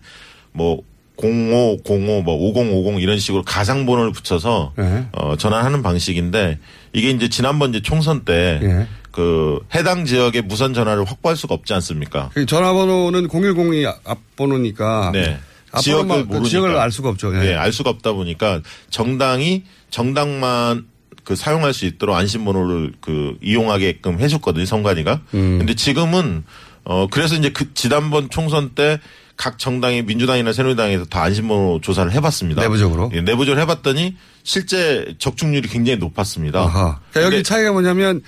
[0.51, 0.81] 뭐
[1.17, 5.05] 0505, 뭐 5050 이런 식으로 가상 번호를 붙여서 네.
[5.11, 6.59] 어, 전화하는 방식인데
[6.93, 8.87] 이게 이제 지난번 이제 총선 때 예.
[9.11, 12.31] 그 해당 지역의 무선 전화를 확보할 수가 없지 않습니까?
[12.33, 15.39] 그 전화번호는 010이 앞번호니까 네.
[15.81, 16.49] 지역을 그 모르니까.
[16.49, 17.35] 지역을 알 수가 없죠.
[17.35, 17.51] 예.
[17.51, 20.85] 예, 알 수가 없다 보니까 정당이 정당만
[21.23, 25.21] 그 사용할 수 있도록 안심번호를 그 이용하게끔 해줬거든요, 선관위가.
[25.33, 25.57] 음.
[25.59, 26.43] 근데 지금은
[26.83, 28.99] 어 그래서 이제 그 지난번 총선 때
[29.35, 32.61] 각 정당이 민주당이나 새누리당에서 다 안심번호 조사를 해봤습니다.
[32.61, 33.09] 내부적으로?
[33.13, 36.61] 예, 내부적으로 해봤더니 실제 적중률이 굉장히 높았습니다.
[36.61, 36.99] 아하.
[37.11, 38.21] 그러니까 여기 차이가 뭐냐면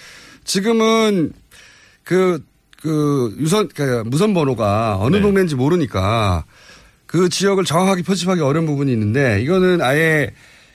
[0.46, 1.34] 지금은
[2.04, 2.44] 그,
[2.82, 5.22] 그 유선, 그 무선 번호가 어느 네.
[5.22, 6.46] 동네인지 모르니까
[7.16, 10.32] 그 지역을 정확하게 표집하기 어려운 부분이 있는데 이거는 아예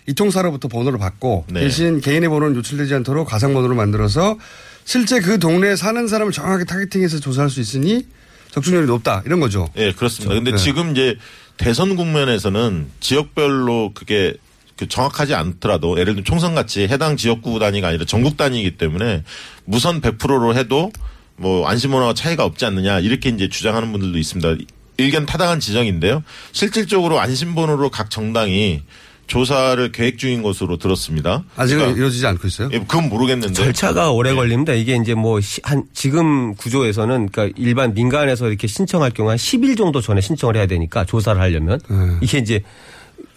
[0.06, 1.60] 이통사로부터 번호를 받고 네.
[1.60, 4.38] 대신 개인의 번호는 노출되지 않도록 가상 번호를 만들어서
[4.84, 8.06] 실제 그 동네에 사는 사람을 정확하게 타겟팅해서 조사할 수 있으니
[8.52, 9.68] 적중률이 높다 이런 거죠.
[9.76, 10.34] 예, 그렇습니다.
[10.34, 10.56] 근데 네.
[10.56, 11.16] 지금 이제
[11.58, 14.32] 대선 국면에서는 지역별로 그게
[14.78, 19.24] 그 정확하지 않더라도 예를 들면 총선 같이 해당 지역구 단위가 아니라 전국 단위이기 때문에
[19.66, 20.90] 무선 100%로 해도
[21.36, 24.56] 뭐 안심번호와 차이가 없지 않느냐 이렇게 이제 주장하는 분들도 있습니다.
[25.00, 26.22] 일견 타당한 지적인데요.
[26.52, 28.82] 실질적으로 안심번호로 각 정당이
[29.26, 31.44] 조사를 계획 중인 것으로 들었습니다.
[31.56, 32.68] 아직은 그러니까 이루어지지 않고 있어요.
[32.72, 34.72] 예, 그건 모르겠는데 절차가 오래 걸립니다.
[34.72, 40.00] 이게 이제 뭐 한 지금 구조에서는 그러니까 일반 민간에서 이렇게 신청할 경우 한 10일 정도
[40.00, 41.78] 전에 신청을 해야 되니까 조사를 하려면
[42.20, 42.62] 이게 이제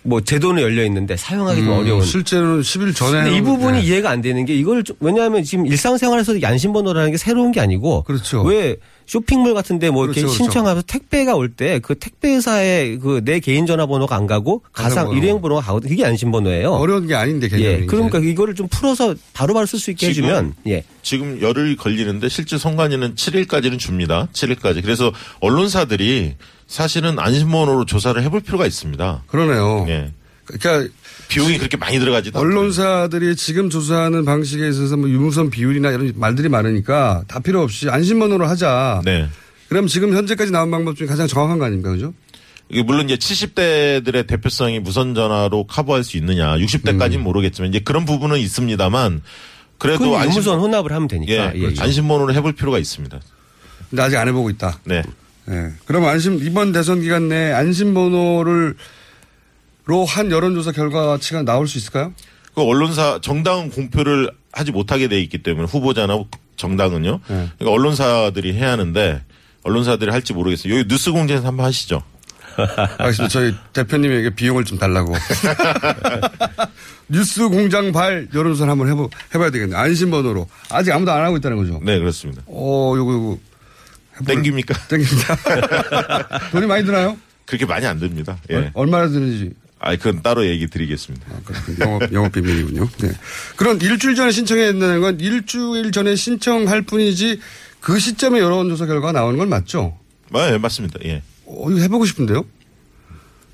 [0.05, 2.01] 뭐 제도는 열려 있는데 사용하기 좀 음, 어려운.
[2.03, 3.83] 실제로는 10일 전에 이 부분이 네.
[3.85, 8.41] 이해가 안 되는 게 이걸 좀- 왜냐하면 지금 일상생활에서 안심번호라는 게 새로운 게 아니고 그렇죠.
[8.41, 10.43] 왜 쇼핑몰 같은데 뭐 이렇게 그렇죠, 그렇죠.
[10.45, 15.11] 신청하면서 택배가 올 때 그 택배 회사에 그 내 개인 전화번호가 안 가고 가상.
[15.11, 15.89] 일회용 번호가 가거든.
[15.89, 16.71] 그게 안심번호예요.
[16.71, 17.77] 어려운 게 아닌데 개념이 예.
[17.79, 17.85] 이제.
[17.85, 20.83] 그러니까 이거를 좀 풀어서 바로바로 쓸 수 있게 지금 해주면 예.
[21.01, 24.27] 지금 열흘 걸리는데 실제 선관위는 7일까지는 줍니다.
[24.33, 24.81] 7일까지.
[24.81, 25.11] 그래서
[25.41, 26.35] 언론사들이
[26.67, 29.23] 사실은 안심번호로 조사를 해볼 필요가 있습니다.
[29.27, 29.85] 그러네요.
[29.89, 30.11] 예.
[30.45, 30.91] 그러니까
[31.33, 32.39] 비용이 그렇게 많이 들어가지도.
[32.39, 38.45] 언론사들이 지금 조사하는 방식에 있어서 뭐 유무선 비율이나 이런 말들이 많으니까 다 필요 없이 안심번호로
[38.45, 39.01] 하자.
[39.03, 39.27] 네.
[39.69, 41.91] 그럼 지금 현재까지 나온 방법 중에 가장 정확한 거 아닙니까?
[41.91, 42.13] 그죠?
[42.85, 47.23] 물론 이제 70대들의 대표성이 무선 전화로 커버할 수 있느냐, 60대까지는 음.
[47.23, 49.21] 모르겠지만 이제 그런 부분은 있습니다만
[49.77, 51.33] 그래도 안심 유무선 혼합을 하면 되니까.
[51.33, 51.73] 예, 예, 예.
[51.77, 53.19] 안심번호를 해볼 필요가 있습니다.
[53.89, 54.79] 근데 아직 안 해보고 있다.
[54.85, 55.03] 네.
[55.49, 55.71] 예.
[55.85, 58.73] 그럼 안심, 이번 대선 기간 내에 안심번호를 로
[60.07, 62.13] 한 여론조사 결과치가 나올 수 있을까요?
[62.55, 66.23] 그 언론사 정당은 공표를 하지 못하게 돼 있기 때문에 후보자나
[66.55, 67.11] 정당은요.
[67.27, 67.49] 네.
[67.57, 69.21] 그러니까 언론사들이 해야 하는데
[69.63, 70.73] 언론사들이 할지 모르겠어요.
[70.77, 72.03] 여기 뉴스 공장에서 한번 하시죠.
[72.99, 73.27] 알겠습니다.
[73.29, 75.13] 저희 대표님에게 비용을 좀 달라고.
[77.09, 79.75] 뉴스 공장 발 여론조사 한번 해보, 해봐야 되겠네.
[79.75, 80.47] 안심번호로.
[80.69, 81.79] 아직 아무도 안 하고 있다는 거죠?
[81.83, 82.43] 네, 그렇습니다.
[82.45, 83.37] 어, 요거, 요거.
[84.27, 84.75] 땡깁니까?
[84.87, 85.37] 땡깁니다.
[86.51, 87.17] 돈이 많이 드나요?
[87.45, 88.37] 그렇게 많이 안 듭니다.
[88.51, 88.55] 예.
[88.55, 89.51] 얼- 얼마나 드는지.
[89.85, 91.25] 아, 그건 따로 얘기 드리겠습니다.
[91.81, 92.87] 영업, 영업 비밀이군요.
[92.99, 93.11] 네.
[93.57, 97.41] 그런 일주일 전에 신청해야 된다는 건 일주일 전에 신청할 뿐이지
[97.81, 99.99] 그 시점에 여론조사 결과가 나오는 건 맞죠?
[100.31, 100.99] 아, 예, 맞습니다.
[101.03, 101.21] 예.
[101.45, 102.45] 어, 이거 해보고 싶은데요?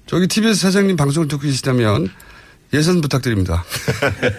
[0.05, 2.09] 저기 TBS 사장님 방송을 듣고 계시다면
[2.73, 3.65] 예산 부탁드립니다.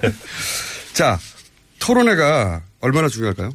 [0.95, 1.19] 자,
[1.81, 3.51] 토론회가 얼마나 중요할까요?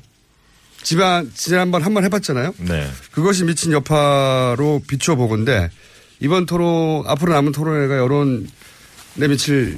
[0.83, 2.53] 지난, 지난번 한 번 해봤잖아요?
[2.59, 2.89] 네.
[3.11, 5.69] 그것이 미친 여파로 비추어 보건데
[6.19, 8.47] 이번 토론, 앞으로 남은 토론회가 여론
[9.15, 9.77] 내미칠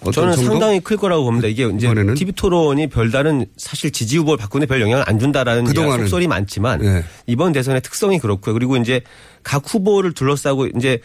[0.00, 0.50] 어떤 저는 정도?
[0.52, 1.48] 상당히 클 거라고 봅니다.
[1.48, 2.14] 이게 이제 이번에는?
[2.14, 5.64] TV 토론이 별다른 사실 지지 후보를 바꾸는 별 영향을 안 준다라는.
[6.04, 7.04] 속설이 많지만 네.
[7.26, 8.54] 이번 대선의 특성이 그렇고요.
[8.54, 9.00] 그리고 이제
[9.42, 11.00] 각 후보를 둘러싸고 이제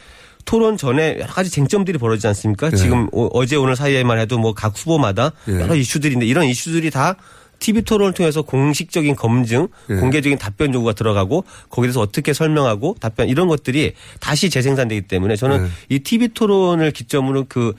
[0.45, 2.69] 토론 전에 여러 가지 쟁점들이 벌어지지 않습니까?
[2.69, 2.75] 네.
[2.77, 5.59] 지금 어, 제 오늘 사이에만 해도 뭐 각 후보마다 네.
[5.59, 7.15] 여러 이슈들인데 이런 이슈들이 다
[7.63, 9.95] TV 토론을 통해서 공식적인 검증, 네.
[9.95, 15.63] 공개적인 답변 요구가 들어가고 거기에 대해서 어떻게 설명하고 답변 이런 것들이 다시 재생산되기 때문에 저는
[15.63, 15.69] 네.
[15.87, 17.73] 이 TV 토론을 기점으로 그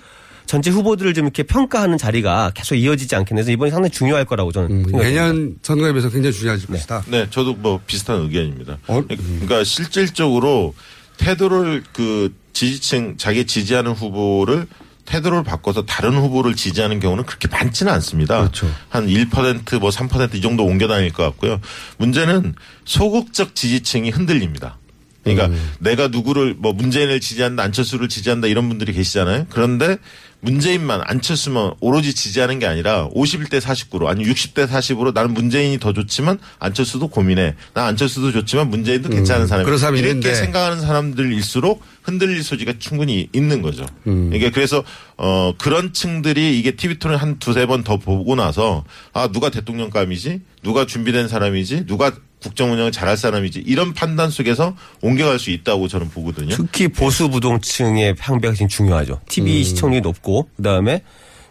[0.46, 4.68] 전체 후보들을 좀 이렇게 평가하는 자리가 계속 이어지지 않겠나 해서 이번이 상당히 중요할 거라고 저는
[4.68, 4.98] 생각합니다.
[4.98, 7.04] 음, 내년 선거에 비해서 굉장히 중요해질 것이다.
[7.08, 8.78] 네, 저도 뭐 비슷한 의견입니다.
[8.86, 9.02] 어?
[9.06, 10.74] 그러니까 실질적으로
[11.18, 14.66] 태도를 그 지지층 자기 지지하는 후보를
[15.04, 18.38] 태도를 바꿔서 다른 후보를 지지하는 경우는 그렇게 많지는 않습니다.
[18.38, 18.70] 그렇죠.
[18.88, 21.60] 한 1%뭐 3%이 정도 옮겨 다닐 것 같고요.
[21.98, 24.78] 문제는 소극적 지지층이 흔들립니다.
[25.24, 25.72] 그러니까 음.
[25.80, 29.46] 내가 누구를 뭐 문재인을 지지한다 안철수를 지지한다 이런 분들이 계시잖아요.
[29.50, 29.96] 그런데
[30.40, 36.38] 문재인만 안철수만 오로지 지지하는 게 아니라 51대 49로 아니 60대 40으로 나는 문재인이 더 좋지만
[36.58, 37.54] 안철수도 고민해.
[37.72, 39.62] 나 안철수도 좋지만 문재인도 괜찮은 사람.
[39.62, 39.64] 음.
[39.64, 40.34] 그런 사람이 이렇게 있는데.
[40.34, 43.86] 생각하는 사람들일수록 흔들릴 소지가 충분히 있는 거죠.
[44.06, 44.30] 음.
[44.34, 44.84] 이게 그래서
[45.16, 48.84] 어 그런 층들이 이게 TV 토론 한 두세 번 더 보고 나서
[49.14, 52.12] 아 누가 대통령감이지 누가 준비된 사람이지 누가
[52.44, 56.54] 국정 운영을 잘할 사람이지 이런 판단 속에서 옮겨갈 수 있다고 저는 보거든요.
[56.54, 59.20] 특히 보수 부동층의 향배가 지금 중요하죠.
[59.28, 59.62] TV 음.
[59.64, 61.02] 시청률이 높고 그다음에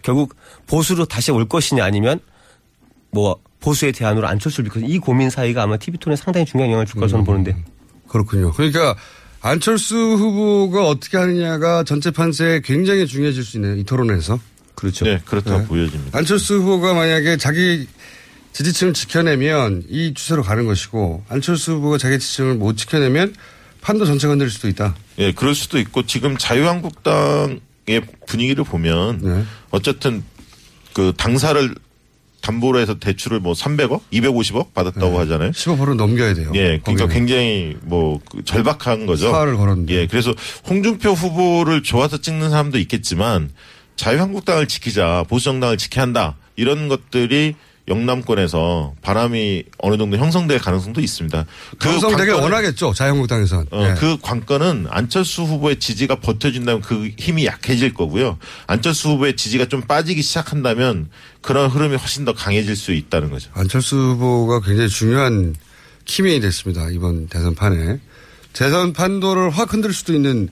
[0.04, 0.36] 결국
[0.68, 2.20] 보수로 다시 올 것이냐 아니면
[3.12, 6.96] 뭐 보수의 대안으로 안철수를 비롯해서 이 고민 사이가 아마 TV 톤에 상당히 중요한 영향을 줄
[6.96, 7.56] 거라 저는 보는데.
[8.08, 8.52] 그렇군요.
[8.52, 8.96] 그러니까
[9.42, 13.76] 안철수 후보가 어떻게 하느냐가 전체 판세에 굉장히 중요해질 수 있네요.
[13.76, 14.40] 이 토론에서.
[14.76, 15.06] 그렇죠.
[15.06, 15.66] 네, 그렇다고 네.
[15.66, 16.18] 보여집니다.
[16.18, 17.88] 안철수 후보가 만약에 자기
[18.54, 23.36] 지지층을 지켜내면 이 추세로 가는 것이고 안철수 후보가 자기 지지층을 못 지켜내면
[23.82, 24.96] 판도 전체가 흔들릴 수도 있다.
[25.18, 29.44] 예, 그럴 수도 있고 지금 자유한국당의 분위기를 보면 네.
[29.72, 30.24] 어쨌든
[30.94, 31.76] 그 당사를
[32.42, 35.52] 담보로 해서 대출을 뭐 300억, 250억 받았다고 하잖아요.
[35.52, 36.52] 15% 넘겨야 돼요.
[36.56, 37.10] 예, 그러니까 거기는.
[37.10, 39.32] 굉장히 뭐그 절박한 거죠.
[39.32, 39.94] 사활을 걸었는데.
[39.94, 40.34] 예, 그래서
[40.68, 43.50] 홍준표 후보를 좋아서 찍는 사람도 있겠지만
[43.96, 47.56] 자유한국당을 지키자, 보수정당을 지켜야 한다 이런 것들이
[47.88, 51.46] 영남권에서 바람이 어느 정도 형성될 가능성도 있습니다.
[51.80, 52.94] 그 형성되게 관건은- 원하겠죠.
[52.94, 53.68] 자유한국당에선.
[53.72, 53.96] 어, 예.
[54.00, 58.38] 그 관건은 안철수 후보의 지지가 버텨준다면 그 힘이 약해질 거고요.
[58.68, 61.10] 안철수 후보의 지지가 좀 빠지기 시작한다면
[61.42, 63.50] 그런 흐름이 훨씬 더 강해질 수 있다는 거죠.
[63.54, 65.56] 안철수 후보가 굉장히 중요한
[66.06, 66.90] 키맨이 됐습니다.
[66.90, 68.00] 이번 대선 판에.
[68.54, 70.48] 대선 판도를 확 흔들 수도 있는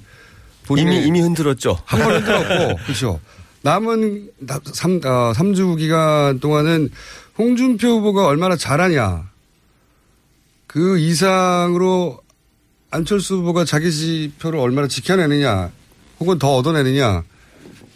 [0.78, 1.78] 이미 이미 흔들었죠.
[1.86, 3.20] 한 번 흔들었고, 그렇죠.
[3.64, 4.30] 남은
[4.74, 6.90] 3, 어, 3주 기간 동안은
[7.38, 9.30] 홍준표 후보가 얼마나 잘하냐.
[10.68, 12.20] 그 이상으로
[12.92, 15.72] 안철수 후보가 자기 지표를 얼마나 지켜내느냐,
[16.20, 17.24] 혹은 더 얻어내느냐,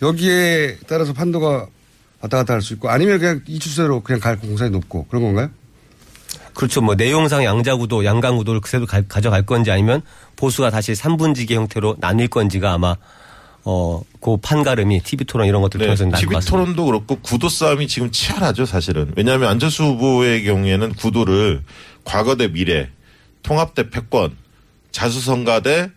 [0.01, 1.67] 여기에 따라서 판도가
[2.21, 5.49] 왔다 갔다 할 수 있고, 아니면 그냥 이 추세로 그냥 갈 공산이 높고, 그런 건가요?
[6.53, 6.81] 그렇죠.
[6.81, 10.01] 뭐 내용상 양자구도, 양강구도를 그대로 가, 가져갈 건지 아니면
[10.37, 12.95] 보수가 다시 3분지기 형태로 나뉠 건지가 아마
[13.65, 16.39] 어, 그 판가름이 TV 토론 이런 것들 통해서 날것 TV.
[16.39, 19.11] 네, 토론도 그렇고 구도 싸움이 지금 치열하죠, 사실은.
[19.17, 21.63] 왜냐하면 안철수 후보의 경우에는 구도를
[22.03, 22.89] 과거 대 미래,
[23.41, 24.37] 통합 대 패권,
[24.91, 25.89] 자수성가 대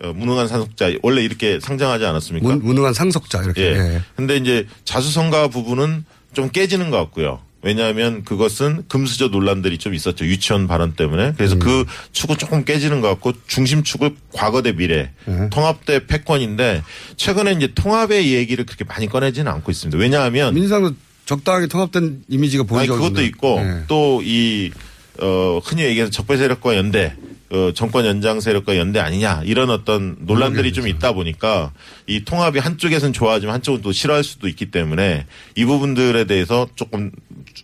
[0.00, 2.48] 어, 무능한 산속자 원래 이렇게 상정하지 않았습니까?
[2.48, 3.62] 문, 무능한 상속자, 이렇게.
[3.62, 3.76] 예.
[3.76, 4.02] 예.
[4.16, 7.40] 근데 이제 자수성가 부분은 좀 깨지는 것 같고요.
[7.62, 10.24] 왜냐하면 그것은 금수저 논란들이 좀 있었죠.
[10.24, 11.28] 유치원 발언 때문에.
[11.28, 11.34] 음.
[11.36, 15.48] 그래서 그 축은 조금 깨지는 것 같고 중심축을 과거 대 미래, 네.
[15.50, 16.82] 통합 대 패권인데
[17.16, 19.96] 최근에 이제 통합의 얘기를 그렇게 많이 꺼내지는 않고 있습니다.
[19.96, 20.94] 왜냐하면 민주당도
[21.24, 22.94] 적당하게 통합된 이미지가 보이죠.
[22.94, 23.84] 그것도 있고 예.
[23.86, 24.72] 또이
[25.20, 27.14] 어, 흔히 얘기해서 적폐 세력과 연대,
[27.52, 31.70] 어, 정권 연장 세력과 연대 아니냐 이런 어떤 논란들이 좀 있다 보니까
[32.06, 37.10] 이 통합이 한쪽에서는 좋아하지만 한쪽은 또 싫어할 수도 있기 때문에 이 부분들에 대해서 조금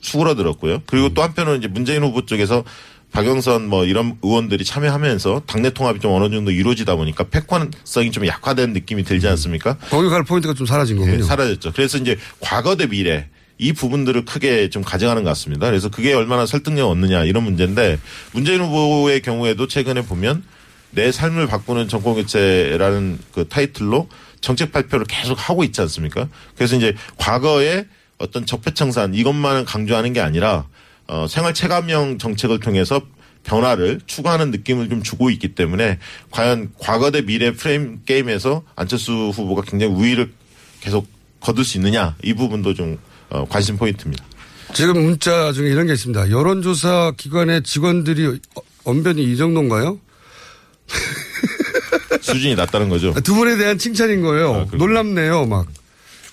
[0.03, 0.83] 수그러들었고요.
[0.85, 2.65] 그리고 또 한편으로는 이제 문재인 후보 쪽에서
[3.13, 8.75] 박영선 뭐 이런 의원들이 참여하면서 당내 통합이 좀 어느 정도 이루어지다 보니까 패권성이 좀 약화된
[8.75, 9.79] 느낌이 들지 않습니까?
[9.89, 11.17] 거기 갈 포인트가 좀 사라진 거군요.
[11.17, 11.73] 예, 사라졌죠.
[11.73, 13.27] 그래서 이제 과거 대 미래
[13.59, 15.67] 이 부분들을 크게 좀 가져가는 것 같습니다.
[15.67, 17.99] 그래서 그게 얼마나 설득력 얻느냐 이런 문제인데
[18.33, 20.45] 문재인 후보의 경우에도 최근에 보면
[20.91, 24.09] 내 삶을 바꾸는 정권 교체라는 그 타이틀로
[24.41, 26.29] 정책 발표를 계속 하고 있지 않습니까?
[26.57, 27.87] 그래서 이제 과거에
[28.19, 30.67] 어떤 적폐청산 이것만을 강조하는 게 아니라
[31.07, 33.01] 어, 생활 체감형 정책을 통해서
[33.45, 35.99] 변화를 추구하는 느낌을 좀 주고 있기 때문에
[36.31, 40.33] 과연 과거 대 미래 프레임 게임에서 안철수 후보가 굉장히 우위를
[40.81, 41.07] 계속
[41.41, 42.99] 거둘 수 있느냐 이 부분도 좀
[43.31, 44.25] 어, 관심 포인트입니다.
[44.75, 46.31] 지금 문자 중에 이런 게 있습니다.
[46.31, 49.99] 여론조사 기관의 직원들이 어- 언변이 이 정도인가요?
[52.21, 53.15] 수준이 낮다는 거죠.
[53.23, 54.69] 두 분에 대한 칭찬인 거예요.
[54.73, 55.67] 놀랍네요, 막.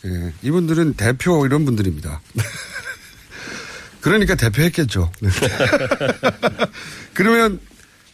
[0.05, 2.21] 예, 이분들은 대표 이런 분들입니다.
[4.01, 5.12] 그러니까 대표했겠죠.
[5.21, 5.29] 네.
[7.13, 7.60] 그러면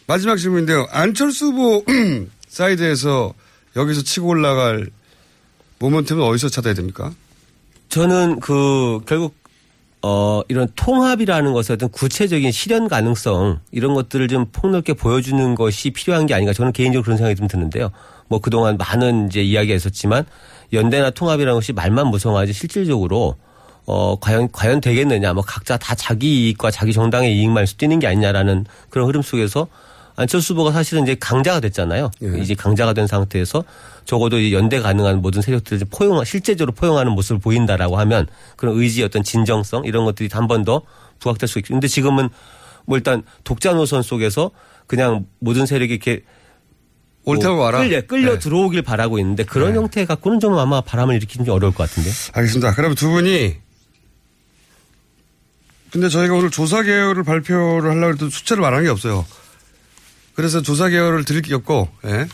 [0.06, 0.86] 마지막 질문인데요.
[0.90, 1.84] 안철수 후보
[2.48, 3.34] 사이드에서
[3.76, 4.88] 여기서 치고 올라갈
[5.80, 7.12] 모멘텀은 어디서 찾아야 됩니까?
[7.92, 9.34] 저는 그 결국
[10.00, 16.24] 어 이런 통합이라는 것의 어떤 구체적인 실현 가능성 이런 것들을 좀 폭넓게 보여주는 것이 필요한
[16.24, 17.90] 게 아닌가 저는 개인적으로 그런 생각이 좀 드는데요.
[18.28, 20.24] 뭐 그동안 많은 이제 이야기가 있었지만
[20.72, 23.36] 연대나 통합이라는 것이 말만 무성하지 실질적으로
[23.84, 28.64] 어 과연 과연 되겠느냐 뭐 각자 다 자기 이익과 자기 정당의 이익만 뛰는 게 아니냐라는
[28.88, 29.68] 그런 흐름 속에서
[30.16, 32.10] 안철수 후보가 사실은 이제 강자가 됐잖아요.
[32.40, 33.64] 이제 강자가 된 상태에서
[34.04, 39.02] 적어도 이 연대 가능한 모든 세력들을 좀 포용, 실제적으로 포용하는 모습을 보인다라고 하면 그런 의지
[39.02, 40.82] 어떤 진정성 이런 것들이 한 번 더
[41.20, 41.74] 부각될 수 있고.
[41.74, 42.28] 근데 지금은
[42.84, 44.50] 뭐 일단 독자 노선 속에서
[44.86, 46.22] 그냥 모든 세력이 이렇게
[47.24, 47.78] 올 테면 와라.
[47.78, 48.38] 끌려, 끌려 네.
[48.40, 52.10] 들어오길 바라고 있는데 그런 형태 갖고는 좀 아마 바람을 일으키는 게 어려울 것 같은데.
[52.32, 52.74] 알겠습니다.
[52.74, 53.54] 그럼 두 분이
[55.92, 59.24] 근데 저희가 오늘 조사 계열을 발표를 하려고 해도 숫자를 말한 게 없어요.
[60.34, 62.26] 그래서 조사 계열을 드릴 게 없고, 예.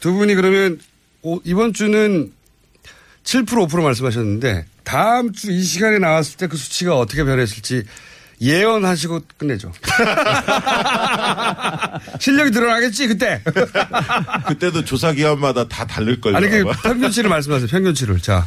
[0.00, 0.78] 두 분이 그러면
[1.22, 2.32] 오- 이번 주는
[3.24, 7.84] 7% 5% 말씀하셨는데 다음 주 이 시간에 나왔을 때 그 수치가 어떻게 변했을지
[8.40, 9.72] 예언하시고 끝내죠.
[12.20, 13.42] 실력이 드러나겠지 그때.
[14.48, 16.36] 그때도 조사 기관마다 다 다를 걸요.
[16.36, 16.64] 아니 그.
[16.82, 17.68] 평균치를 말씀하세요.
[17.68, 18.46] 평균치를 자.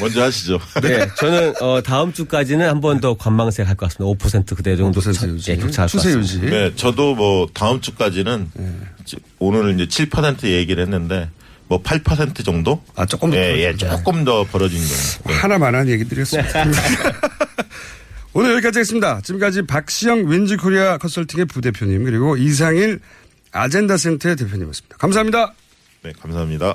[0.00, 0.58] 먼저 하시죠.
[0.82, 4.24] 네, 저는 어, 다음 주까지는 한 번 더 관망세 갈 것 같습니다.
[4.26, 5.10] 5% 그대 정도 차,
[5.48, 6.50] 예, 격차할 것 같습니다.
[6.50, 8.50] 네, 저도 뭐 다음 주까지는
[9.02, 11.28] 이제 오늘 이제 7% 얘기를 했는데
[11.68, 12.82] 뭐 8% 정도?
[12.94, 15.02] 아 조금 더 예, 예, 조금 더 벌어진 거예요.
[15.26, 15.34] 네.
[15.34, 16.64] 하나만한 얘기 드렸습니다.
[18.34, 19.20] 오늘 여기까지 하겠습니다.
[19.22, 23.00] 지금까지 박시영 윈즈코리아 컨설팅의 부대표님 그리고 이상일
[23.52, 24.96] 아젠다 센터의 대표님이었습니다.
[24.96, 25.52] 감사합니다.
[26.02, 26.74] 네, 감사합니다.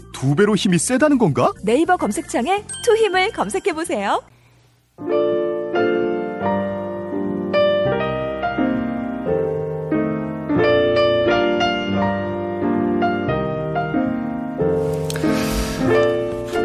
[0.21, 1.51] 두 배로 힘이 세다는 건가?
[1.63, 4.21] 네이버 검색창에 투 힘을 검색해 보세요.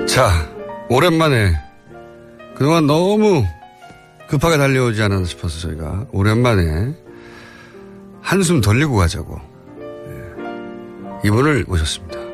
[0.06, 0.30] 자,
[0.90, 1.54] 오랜만에
[2.56, 3.42] 그동안 너무
[4.28, 6.94] 급하게 달려오지 않았나 싶어서 저희가 오랜만에
[8.20, 9.40] 한숨 돌리고 가자고
[9.80, 12.25] 예, 이분을 모셨습니다.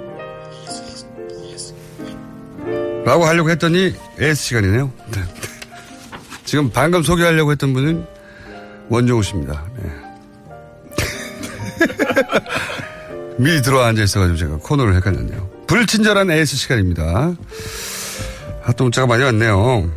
[3.05, 4.93] 라고 하려고 했더니 AS 시간이네요.
[5.12, 5.21] 네.
[6.45, 8.05] 지금 방금 소개하려고 했던 분은
[8.88, 9.65] 원종우 씨입니다.
[9.83, 9.91] 네.
[13.38, 15.51] 미리 들어와 앉아 있어가지고 제가 코너를 헷갈렸네요.
[15.67, 17.35] 불친절한 AS 시간입니다.
[18.65, 19.91] 아, 또 문자가 많이 왔네요.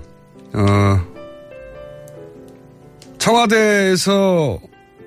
[0.53, 1.01] 어,
[3.19, 4.59] 청와대에서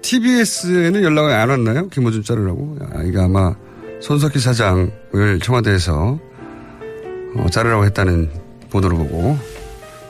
[0.03, 1.89] TBS에는 연락이 안 왔나요?
[1.89, 2.77] 김호준 자르라고.
[2.93, 3.55] 아, 이게 아마
[4.01, 6.28] 손석희 사장을 청와대에서
[7.37, 8.31] 어, 자르라고 했다는
[8.71, 9.39] 보도를 보고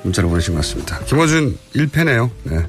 [0.03, 0.99] 문자를 보내신 것 같습니다.
[1.01, 2.31] 김호준 1패네요.
[2.45, 2.65] 네.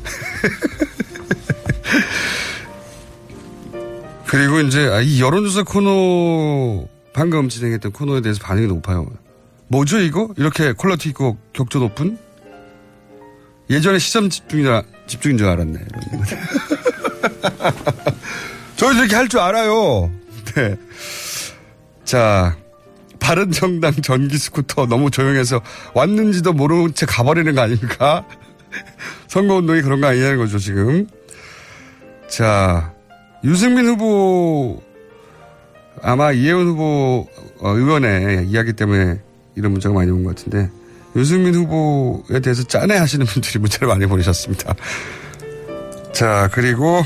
[4.27, 9.07] 그리고 이제 아, 이 여론조사 코너 방금 진행했던 코너에 대해서 반응이 높아요.
[9.67, 10.29] 뭐죠 이거?
[10.37, 12.17] 이렇게 퀄러티 있고 격조 높은?
[13.69, 15.79] 예전에 시점 집중이라, 집중인 줄 알았네.
[18.77, 20.11] 저희도 이렇게 할 줄 알아요.
[20.55, 20.75] 네.
[22.03, 22.57] 자,
[23.19, 25.61] 바른 정당 전기 스쿠터 너무 조용해서
[25.93, 28.25] 왔는지도 모르는 채 가버리는 거 아닙니까?
[29.27, 31.07] 선거운동이 그런 거 아니냐는 거죠, 지금.
[32.27, 32.93] 자,
[33.43, 34.81] 유승민 후보,
[36.01, 37.27] 아마 이혜원 후보
[37.59, 39.19] 어, 의원의 이야기 때문에
[39.55, 40.69] 이런 문자가 많이 온 것 같은데,
[41.15, 44.75] 유승민 후보에 대해서 짠해 하시는 분들이 문자를 많이 보내셨습니다.
[46.13, 47.03] 자, 그리고,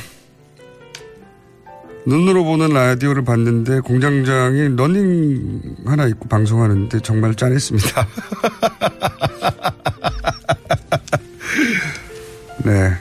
[2.05, 8.07] 눈으로 보는 라디오를 봤는데 공장장이 러닝 하나 입고 방송하는데 정말 짠했습니다.
[12.65, 12.93] 네.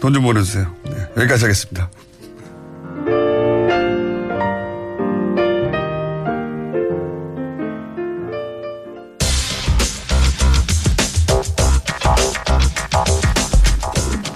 [0.00, 0.72] 돈 좀 보내주세요.
[0.84, 0.92] 네.
[1.16, 1.90] 여기까지 하겠습니다.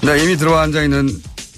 [0.03, 1.09] 네, 이미 들어와 앉아 있는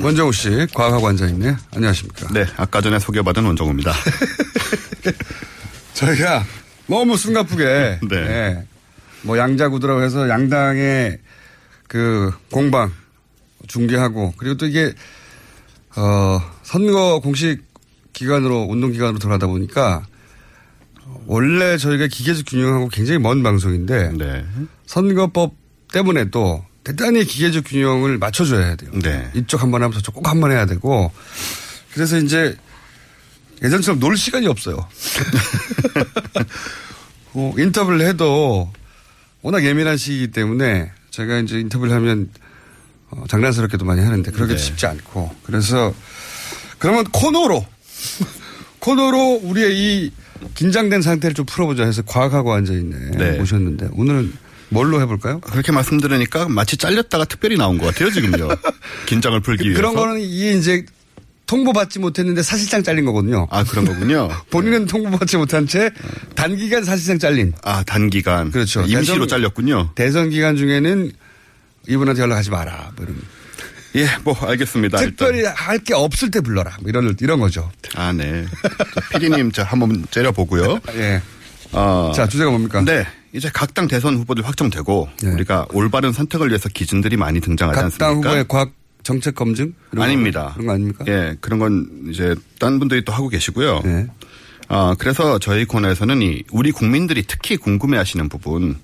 [0.00, 0.66] 원정우 씨,
[1.08, 1.56] 앉아있네요.
[1.74, 2.28] 안녕하십니까.
[2.32, 3.92] 네, 아까 전에 소개받은 원정우입니다.
[5.94, 6.44] 저희가
[6.86, 8.00] 너무 숨가쁘게.
[8.08, 8.10] 네.
[8.24, 8.66] 네.
[9.22, 11.18] 뭐 양자구도라고 해서 양당의
[11.88, 12.92] 그 공방
[13.68, 14.92] 중계하고 그리고 또 이게
[15.96, 17.62] 어 선거 공식
[18.12, 20.04] 기간으로 운동 기간으로 돌아다 보니까
[21.26, 24.44] 원래 저희가 기계적 균형하고 굉장히 먼 방송인데 네.
[24.86, 25.54] 선거법
[25.92, 28.90] 때문에 또 대단히 기계적 균형을 맞춰줘야 돼요.
[28.94, 29.30] 네.
[29.34, 31.10] 이쪽 한 번 하면 저쪽 꼭 한 번 해야 되고
[31.94, 32.56] 그래서 이제
[33.62, 34.76] 예전처럼 놀 시간이 없어요.
[37.34, 38.70] 어, 인터뷰를 해도
[39.42, 42.30] 워낙 예민한 시기이기 때문에 제가 이제 인터뷰를 하면
[43.10, 44.62] 어, 장난스럽게도 많이 하는데 그러기도 네.
[44.62, 45.92] 쉽지 않고 그래서
[46.78, 47.64] 그러면 코너로
[48.80, 50.12] 코너로 우리의 이
[50.54, 53.40] 긴장된 상태를 좀 풀어보자 해서 과학하고 앉아있네 네.
[53.40, 54.32] 오셨는데 오늘은
[54.70, 55.40] 뭘로 해볼까요?
[55.40, 58.48] 그렇게 말씀드리니까 마치 잘렸다가 특별히 나온 것 같아요 지금요.
[59.06, 59.80] 긴장을 풀기 위해서.
[59.80, 60.84] 그런 거는 이게 이제
[61.46, 63.46] 통보받지 못했는데 사실상 잘린 거거든요.
[63.50, 64.28] 아 그런 거군요.
[64.50, 65.90] 본인은 통보받지 못한 채
[66.34, 67.52] 단기간 사실상 잘린.
[67.62, 68.50] 아 단기간.
[68.50, 68.80] 그렇죠.
[68.82, 69.90] 임시로 대선, 잘렸군요.
[69.94, 71.12] 대선 기간 중에는
[71.88, 72.92] 이분한테 연락하지 마라.
[72.96, 73.20] 뭐 이런.
[73.96, 74.98] 예, 뭐 알겠습니다.
[74.98, 76.76] 특별히 할 게 없을 때 불러라.
[76.80, 77.70] 뭐 이런 이런 거죠.
[77.94, 78.44] 아 네.
[79.12, 80.80] 피디님 저 한번 째려 보고요.
[80.96, 81.20] 예.
[81.72, 82.80] 어, 자 주제가 뭡니까?
[82.84, 83.06] 네.
[83.34, 85.30] 이제 각 당 대선 후보들 확정되고 네.
[85.30, 88.06] 우리가 올바른 선택을 위해서 기준들이 많이 등장하지 않습니까?
[88.06, 88.70] 각 당 후보의 과학
[89.02, 89.74] 정책 검증?
[89.96, 90.52] 아닙니다.
[90.54, 91.04] 그런 거 아닙니까?
[91.08, 93.82] 예, 그런 건 이제 딴 분들이 또 하고 계시고요.
[93.84, 94.06] 네.
[94.68, 98.76] 아, 그래서 저희 코너에서는 이 우리 국민들이 특히 궁금해 하시는 부분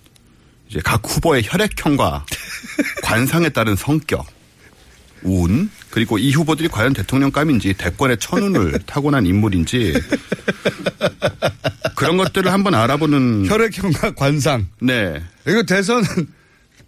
[0.68, 2.26] 이제 각 후보의 혈액형과
[3.02, 4.26] 관상에 따른 성격,
[5.22, 9.94] 운, 그리고 이 후보들이 과연 대통령감인지 대권의 천운을 타고난 인물인지
[11.96, 14.66] 그런 것들을 한번 알아보는 혈액형과 관상.
[14.80, 15.20] 네.
[15.46, 16.02] 이거 대선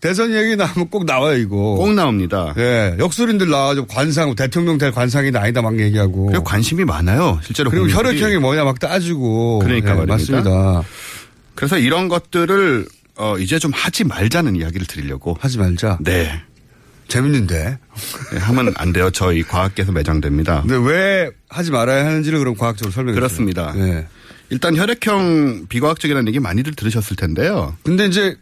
[0.00, 1.56] 대선 얘기 나오면 꼭 나와요, 이거.
[1.56, 2.52] 꼭 나옵니다.
[2.58, 2.96] 예.
[2.98, 6.26] 역술인들 나와가지고 관상, 대통령 될 관상이나 아니다 막 얘기하고.
[6.26, 7.70] 그리고 관심이 많아요, 실제로.
[7.70, 8.08] 그리고 국민들이.
[8.20, 9.60] 혈액형이 뭐냐 막 따지고.
[9.60, 10.04] 그러니까 예.
[10.04, 10.82] 맞습니다.
[11.54, 15.36] 그래서 이런 것들을 어, 이제 좀 하지 말자는 이야기를 드리려고.
[15.38, 15.98] 하지 말자.
[16.00, 16.42] 네.
[17.12, 17.78] 재밌는데.
[18.32, 19.10] 네, 하면 안 돼요.
[19.10, 20.62] 저희 과학계에서 매장됩니다.
[20.62, 23.28] 근데 왜 하지 말아야 하는지를 그럼 과학적으로 설명해 주세요.
[23.28, 23.72] 그렇습니다.
[23.72, 24.06] 네.
[24.48, 27.76] 일단 혈액형 비과학적이라는 얘기 많이들 들으셨을 텐데요.
[27.82, 28.36] 근데 이제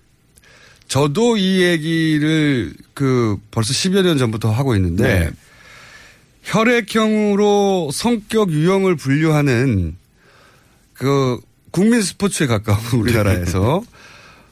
[0.86, 5.30] 저도 이 얘기를 그 벌써 10여 년 전부터 하고 있는데 네.
[6.44, 9.96] 혈액형으로 성격 유형을 분류하는
[10.94, 11.40] 그
[11.70, 13.82] 국민 스포츠에 가까운 우리나라에서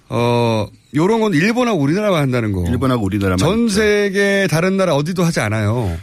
[0.08, 2.64] 어 요런 건 일본하고 우리나라만 한다는 거.
[2.68, 3.68] 일본하고 우리나라만 전.
[3.68, 5.96] 세계 다른 나라 어디도 하지 않아요.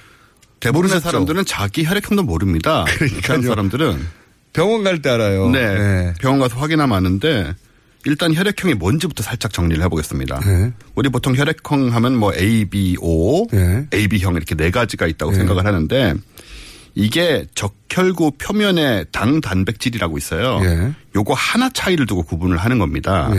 [0.60, 1.04] 대부분의 모르셨죠?
[1.04, 2.86] 사람들은 자기 혈액형도 모릅니다.
[3.24, 4.00] 그런 사람들은
[4.54, 5.50] 병원 갈 때 알아요.
[5.50, 5.78] 네.
[5.78, 6.14] 네.
[6.20, 7.54] 병원 가서 확인하면 아는데
[8.06, 10.40] 일단 혈액형이 뭔지부터 살짝 정리를 해보겠습니다.
[10.42, 10.72] 네.
[10.94, 13.86] 우리 보통 혈액형 하면 뭐 A, B, O, 네.
[13.94, 15.38] AB형 이렇게 네 가지가 있다고 네.
[15.40, 16.14] 생각을 하는데
[16.94, 20.62] 이게 적혈구 표면에 당 단백질이라고 있어요.
[20.64, 20.94] 예.
[21.16, 23.30] 요거 하나 차이를 두고 구분을 하는 겁니다.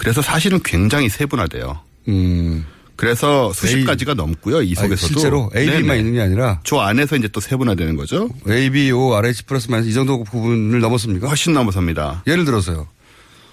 [0.00, 0.02] 예.
[0.02, 1.78] 그래서 사실은 굉장히 세분화돼요.
[2.08, 2.64] 음.
[2.96, 4.56] 그래서 수십 A- 가지가 넘고요.
[4.62, 5.98] 이 아니, 속에서도 실제로 AB만 네네.
[5.98, 8.28] 있는 게 아니라 저 안에서 이제 또 세분화되는 거죠.
[8.48, 11.26] A, B, O, RH 플러스 마이너스 이 정도 부분을 넘었습니까?
[11.28, 12.22] 훨씬 넘어섭니다.
[12.26, 12.88] 예를 들어서요.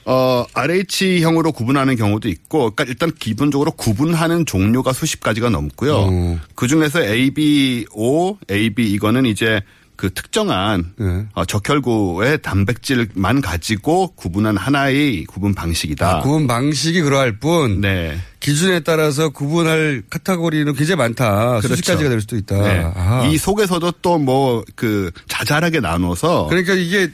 [0.03, 5.95] 어, RH형으로 구분하는 경우도 있고, 그러니까 일단 기본적으로 구분하는 종류가 수십 가지가 넘고요.
[5.95, 6.39] 어.
[6.55, 9.61] 그 중에서 ABO, AB 이거는 이제
[9.97, 11.25] 그 특정한 네.
[11.33, 16.17] 어, 적혈구의 단백질만 가지고 구분한 하나의 구분 방식이다.
[16.17, 18.17] 아, 구분 방식이 그러할 뿐 네.
[18.39, 21.59] 기준에 따라서 구분할 카테고리는 굉장히 많다.
[21.61, 21.91] 수십 그렇죠.
[21.93, 22.55] 가지가 될 수도 있다.
[22.61, 23.29] 네.
[23.33, 27.09] 이 속에서도 또 뭐 그 자잘하게 나눠서 그러니까 이게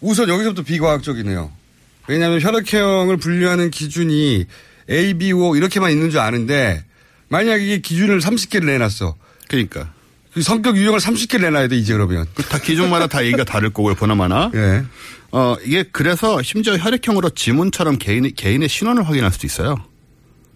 [0.00, 1.50] 우선 여기서부터 비과학적이네요.
[2.08, 4.44] 왜냐하면 혈액형을 분류하는 기준이
[4.90, 6.82] A, B, O 이렇게만 있는 줄 아는데
[7.28, 9.14] 만약 이게 기준을 30개를 내놨어.
[9.48, 9.88] 그러니까 그
[10.42, 12.26] 성격 유형을 30개를 내놔야 돼 이제 그러면.
[12.48, 14.50] 다 기준마다 다 얘기가 다를 거고요, 보나마나.
[14.54, 14.82] 예.
[15.30, 19.76] 어, 이게 그래서 심지어 혈액형으로 지문처럼 개인, 개인의 신원을 확인할 수도 있어요.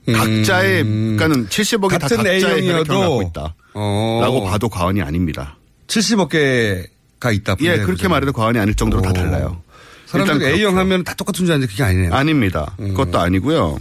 [0.07, 1.99] 각자의, 그러니까는 70억이 다 음.
[2.01, 3.55] 같은 각자의 A형이어도 혈액형을 갖고 있다.
[3.75, 4.19] 어.
[4.23, 5.57] 라고 봐도 과언이 아닙니다.
[5.87, 7.57] 70억 개가 있다.
[7.61, 9.63] 예, 그렇게 말해도 과언이 아닐 정도로 다 달라요.
[10.07, 10.79] 사람들 일단 A형.
[10.79, 12.13] 하면 다 똑같은 줄 아는데 그게 아니네요.
[12.13, 12.75] 아닙니다.
[12.77, 13.79] 그것도 아니고요.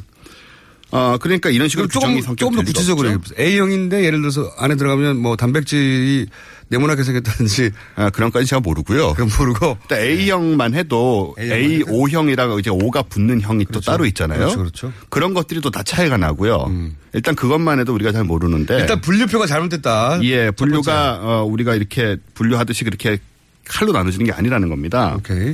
[0.92, 3.38] 어, 그러니까 이런 식으로 조금, 조금 더 구체적으로 얘기해보세요.
[3.40, 6.28] A형인데 예를 들어서 안에 들어가면 뭐 단백질이
[6.68, 7.72] 네모나게 생겼다든지.
[7.96, 9.14] 아, 그런 건지 제가 모르고요.
[9.14, 9.78] 그럼 모르고.
[9.84, 11.86] 일단 A형만 해도 A형만 해도?
[11.92, 14.40] A5형이라고 이제 O가 붙는 형이 또 따로 있잖아요.
[14.40, 14.94] 그렇죠, 그렇죠.
[15.12, 16.72] 런 것들이 또 다 차이가 나고요.
[17.14, 18.78] 일단 그것만 해도 우리가 잘 모르는데.
[18.80, 20.20] 일단 분류표가 잘못됐다.
[20.24, 23.18] 예, 분류가 어, 우리가 이렇게 분류하듯이 그렇게
[23.66, 25.16] 칼로 나눠지는 게 아니라는 겁니다.
[25.18, 25.54] 오케이.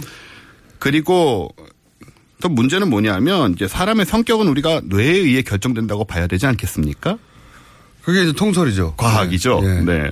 [0.80, 1.50] 그리고
[2.42, 7.18] 또 문제는 뭐냐면 이제 사람의 성격은 우리가 뇌에 의해 결정된다고 봐야 되지 않겠습니까?
[8.04, 8.96] 그게 이제 통설이죠.
[8.96, 9.62] 과학이죠.
[9.64, 9.82] 예.
[9.82, 10.12] 네.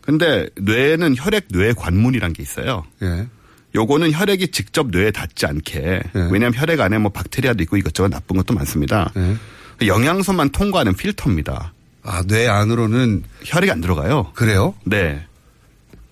[0.00, 2.84] 근데 뇌에는 혈액 뇌 관문이란 게 있어요.
[3.02, 3.28] 예.
[3.74, 8.54] 요거는 혈액이 직접 뇌에 닿지 않게 왜냐하면 혈액 안에 뭐 박테리아도 있고 이것저것 나쁜 것도
[8.54, 9.12] 많습니다.
[9.16, 9.86] 예.
[9.86, 11.74] 영양소만 통과하는 필터입니다.
[12.02, 14.30] 아, 뇌 안으로는 혈액이 안 들어가요.
[14.34, 14.74] 그래요?
[14.84, 15.25] 네.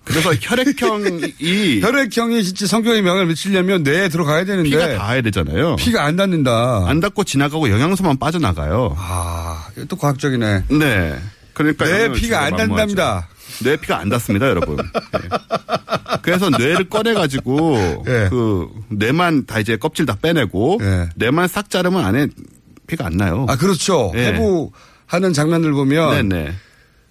[0.05, 5.75] 그래서 혈액형이 혈액형이 진짜 성격에 영향을 미치려면 뇌에 들어가야 되는데 피가 닿아야 되잖아요.
[5.77, 6.85] 피가 안 닿는다.
[6.87, 8.95] 안 닿고 지나가고 영양소만 빠져나가요.
[8.97, 10.63] 아, 또 과학적이네.
[10.69, 11.19] 네.
[11.53, 12.55] 그러니까 뇌 영향을 피가 안.
[12.55, 13.27] 닿는답니다.
[13.63, 14.77] 뇌 피가 안 닿습니다, 여러분.
[14.77, 15.19] 네.
[16.21, 18.27] 그래서 뇌를 꺼내가지고 예.
[18.29, 21.09] 그 뇌만 다 이제 껍질 다 빼내고 예.
[21.15, 22.27] 뇌만 싹 자르면 안에
[22.87, 23.45] 피가 안 나요.
[23.49, 24.11] 아, 그렇죠.
[24.15, 24.27] 예.
[24.27, 26.53] 해부하는 장면들 보면 네네.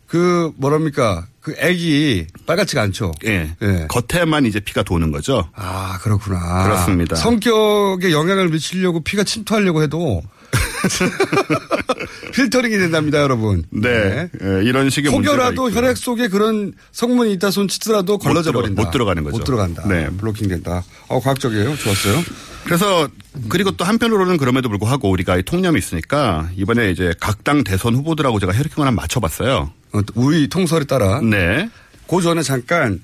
[0.06, 1.26] 그 뭐랍니까?
[1.44, 3.12] 그 액이 빨갛지가 않죠.
[3.26, 3.54] 예.
[3.60, 3.86] 예.
[3.88, 5.46] 겉에만 이제 피가 도는 거죠.
[5.54, 6.64] 아, 그렇구나.
[6.64, 7.16] 그렇습니다.
[7.16, 10.22] 성격에 영향을 미치려고 피가 침투하려고 해도
[12.32, 13.62] 필터링이 된답니다, 여러분.
[13.70, 14.28] 네.
[14.42, 15.70] 예, 이런 식의 혹여라도.
[15.70, 18.82] 혈액 속에 그런 성분이 있다 손 치더라도 걸러져 들어- 버린다.
[18.82, 19.36] 못 들어가는 거죠.
[19.36, 19.86] 못 들어간다.
[19.86, 20.08] 네.
[20.16, 20.82] 블로킹 된다.
[21.08, 21.76] 어, 과학적이에요.
[21.76, 22.22] 좋았어요.
[22.64, 23.06] 그래서
[23.50, 28.40] 그리고 또 한편으로는 그럼에도 불구하고 우리가 이 통념이 있으니까 이번에 이제 각 당 대선 후보들하고
[28.40, 29.70] 제가 혈액형을 한번 맞춰봤어요.
[29.94, 31.20] 어, 우리 통설에 따라.
[31.20, 31.70] 네.
[32.08, 33.00] 그 전에 잠깐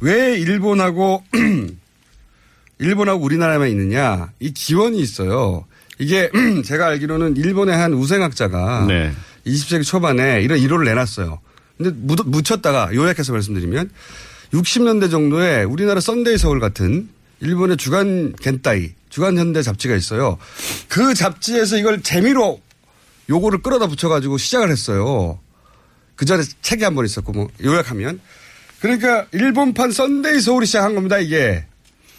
[0.00, 1.24] 왜 일본하고
[2.78, 5.64] 일본하고 우리나라만 있느냐 이 기원이 있어요.
[5.98, 6.30] 이게
[6.66, 9.12] 제가 알기로는 일본의 한 우생학자가 네.
[9.46, 11.40] 20세기 초반에 이런 이론을 내놨어요.
[11.78, 13.90] 근데 묻, 묻혔다가 요약해서 말씀드리면
[14.52, 17.08] 60년대 정도에 우리나라 썬데이 서울 같은
[17.40, 20.38] 일본의 주간 겐다이, 주간 현대 잡지가 있어요.
[20.88, 22.60] 그 잡지에서 이걸 재미로
[23.28, 25.38] 요거를 끌어다 붙여가지고 시작을 했어요.
[26.16, 28.20] 그 전에 책이 한 번 있었고, 뭐, 요약하면.
[28.80, 31.64] 그러니까, 일본판 썬데이 서울이 시작한 겁니다, 이게.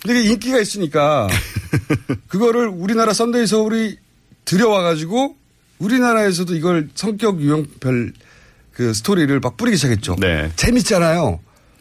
[0.02, 1.28] 근데 이게 인기가 있으니까,
[2.28, 3.98] 그거를 우리나라 썬데이 서울이
[4.46, 5.36] 들여와 가지고,
[5.80, 8.14] 우리나라에서도 이걸 성격 유형별
[8.72, 10.16] 그 스토리를 막 뿌리기 시작했죠.
[10.20, 10.52] 네.
[10.56, 11.39] 재밌잖아요.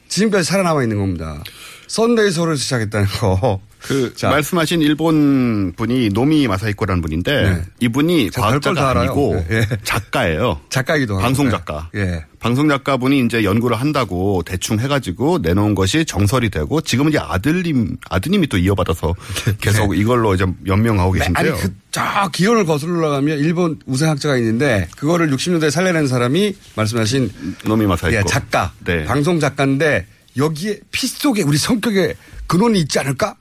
[0.08, 1.42] 지금까지 살아남아 있는 겁니다.
[1.88, 3.60] 썬데이 서울에서 시작했다는 거.
[3.84, 7.62] 그 말씀하신 일본 분이 노미 마사히코라는 분인데 네.
[7.80, 8.98] 이분이 과학자가.
[8.98, 9.66] 아니고 예.
[9.82, 10.60] 작가예요.
[10.70, 11.22] 작가이기도 하고.
[11.22, 11.90] 방송 작가.
[11.94, 12.24] 예.
[12.40, 18.46] 방송 작가분이 이제 연구를 한다고 대충 해가지고 내놓은 것이 정설이 되고 지금은 이제 아들님 아드님이
[18.46, 19.14] 또 이어받아서
[19.60, 21.70] 계속 이걸로 이제 연명하고 네, 아니 계신데요.
[21.90, 27.30] 그저 기원을 거슬러 올라가면 일본 우생학자가 있는데 그거를 60년대에 살려낸 사람이 말씀하신
[27.66, 28.16] 노미 마사히코.
[28.16, 29.04] 예, 작가, 네.
[29.04, 30.06] 방송 작가인데
[30.38, 32.14] 여기에 피 속에 우리 성격에
[32.46, 33.36] 근원이 있지 않을까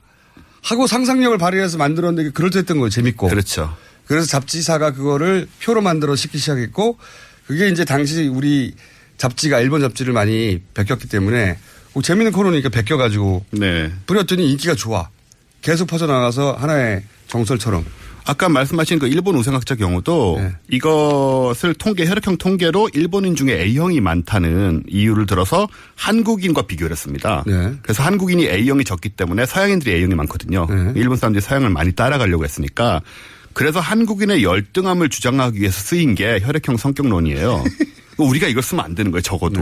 [0.64, 2.88] 하고 상상력을 발휘해서 만들었는데 그럴듯했던 거예요.
[2.88, 3.28] 재밌고.
[3.28, 3.76] 그렇죠.
[4.06, 6.98] 그래서 잡지사가 그거를 표로 만들어 싣기 시작했고
[7.46, 8.74] 그게 이제 당시 우리
[9.18, 11.58] 잡지가 일본 잡지를 많이 베꼈기 때문에
[11.92, 13.92] 뭐 재밌는 코너니까 베껴가지고 네.
[14.06, 15.10] 뿌렸더니 인기가 좋아.
[15.60, 17.84] 계속 퍼져나가서 하나의 정설처럼.
[18.26, 20.52] 아까 말씀하신 그 일본 우생학자 경우도 네.
[20.70, 27.44] 이것을 통계 혈액형 통계로 일본인 중에 A형이 많다는 이유를 들어서 한국인과 비교를 했습니다.
[27.46, 27.74] 네.
[27.82, 30.66] 그래서 한국인이 A형이 적기 때문에 서양인들이 A형이 많거든요.
[30.68, 30.92] 네.
[30.96, 33.02] 일본 사람들이 서양을 많이 따라가려고 했으니까
[33.52, 37.64] 그래서 한국인의 열등함을 주장하기 위해서 쓰인 게 혈액형 성격론이에요.
[38.18, 39.60] 우리가 이걸 쓰면 안 되는 거예요, 적어도.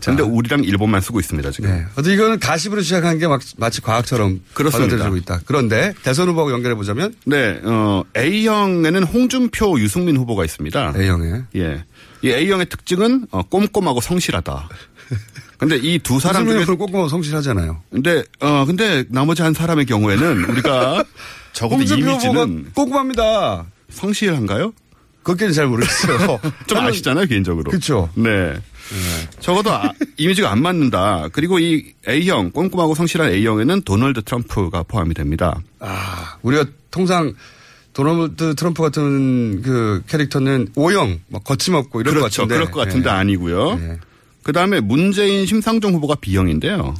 [0.00, 1.70] 그런데 우리랑 일본만 쓰고 있습니다, 지금.
[1.70, 1.84] 네.
[1.96, 4.96] 어떤 이거는 가십으로 시작한 게 막, 마치 과학처럼 그렇습니다.
[4.96, 5.40] 받아들여지고 있다.
[5.44, 10.94] 그런데 대선 후보하고 연결해 보자면 네, 어, A형에는 홍준표, 유승민 후보가 있습니다.
[10.96, 11.42] A형에.
[11.56, 11.84] 예.
[12.22, 14.68] 이 A형의 특징은 어, 꼼꼼하고 성실하다.
[15.58, 17.82] 근데 이 두 사람 중에 꼼꼼하고 성실하잖아요.
[17.90, 21.04] 근데 어 근데 나머지 한 사람의 경우에는 우리가
[21.52, 23.66] 적어도 이미지는 꼼꼼합니다.
[23.90, 24.72] 성실한가요?
[25.22, 26.40] 그것까지는 잘 모르겠어요.
[26.66, 27.70] 좀 아시잖아요 개인적으로.
[27.70, 28.08] 그렇죠.
[28.14, 28.58] 네.
[29.38, 31.28] 적어도 아- 이미지가 안 맞는다.
[31.32, 35.60] 그리고 이 A형 꼼꼼하고 성실한 A형에는 도널드 트럼프가 포함이 됩니다.
[35.78, 37.34] 아, 우리가 통상
[37.92, 42.42] 도널드 트럼프 같은 그 캐릭터는 O형, 막 거침없고 이럴 그렇죠.
[42.42, 42.54] 것 같은데.
[42.54, 43.12] 그럴 것 같은데 예.
[43.12, 43.98] 아니고요.
[44.42, 46.94] 그 다음에 문재인 심상정 후보가 B형인데요.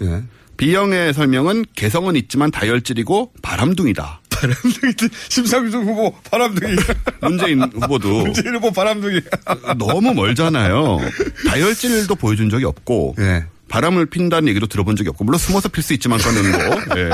[0.61, 0.66] 예.
[0.66, 4.20] B형의 설명은 개성은 있지만 다혈질이고 바람둥이다.
[4.30, 4.94] 바람둥이,
[5.28, 6.76] 심상정 후보 바람둥이.
[7.20, 9.20] 문재인 후보도 문재인 후보 바람둥이.
[9.78, 10.98] 너무 멀잖아요.
[11.46, 13.46] 다혈질도 보여준 적이 없고 예.
[13.68, 16.98] 바람을 핀다는 얘기도 들어본 적이 없고 물론 숨어서 필 수 있지만 꺼내는 거.
[16.98, 17.11] 예.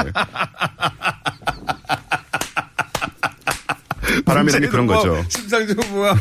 [4.25, 5.29] 바람이라는 게 그런 문재인 거죠.
[5.29, 6.19] 심상정 후보가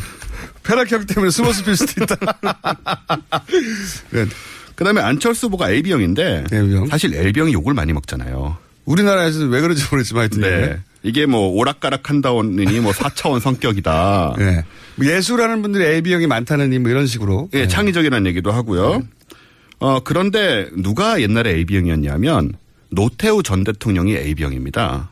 [0.64, 2.16] 폐락형 때문에 숨어서 필 수도 있다.
[4.10, 4.26] 네.
[4.76, 6.86] 그다음에 안철수 후보가 AB형인데 A형.
[6.86, 8.56] 사실 L병이 욕을 많이 먹잖아요.
[8.84, 10.40] 우리나라에서는 왜 그런지 모르겠지만 하여튼.
[10.40, 10.78] 네.
[11.02, 14.36] 이게 뭐 오락가락 한다오니 뭐 4차원 성격이다.
[14.40, 14.64] 예.
[14.96, 17.48] 뭐 예술하는 분들이 AB형이 많다는 뭐 이런 식으로.
[17.54, 19.02] 예, 창의적이라는 얘기도 하고요.
[19.78, 22.54] 어, 그런데 누가 옛날에 AB형이었냐면
[22.90, 25.10] 노태우 전 대통령이 AB형입니다.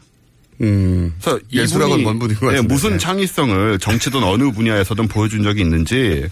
[0.62, 1.12] 음.
[1.21, 2.73] 그래서 이분이 먼 분인 것 예, 같은데.
[2.75, 6.29] 무슨 창의성을 정치든 어느 분야에서든 보여준 적이 있는지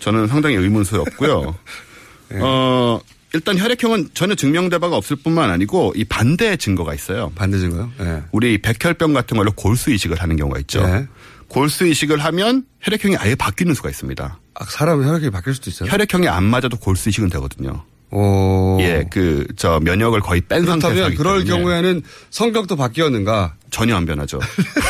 [0.00, 1.54] 저는 상당히 의문스럽고요.
[2.32, 2.38] 예.
[2.40, 3.00] 어,
[3.32, 7.32] 일단 혈액형은 전혀 증명된 바가 없을 뿐만 아니고 이 반대 증거가 있어요.
[7.34, 7.90] 반대 증거요?
[8.00, 8.22] 예.
[8.32, 10.80] 우리 백혈병 같은 걸로 골수 이식을 하는 경우가 있죠.
[10.80, 11.06] 예.
[11.48, 14.38] 골수 이식을 하면 혈액형이 아예 바뀌는 수가 있습니다.
[14.54, 15.90] 아, 사람 혈액이 바뀔 수도 있어요.
[15.90, 17.84] 혈액형이 안 맞아도 골수 이식은 되거든요.
[18.10, 18.78] 오.
[18.80, 21.10] 예, 그, 저, 면역을 거의 뺀 상태에서.
[21.16, 23.54] 그럴 경우에는 성격도 바뀌었는가?
[23.70, 24.38] 전혀 안 변하죠.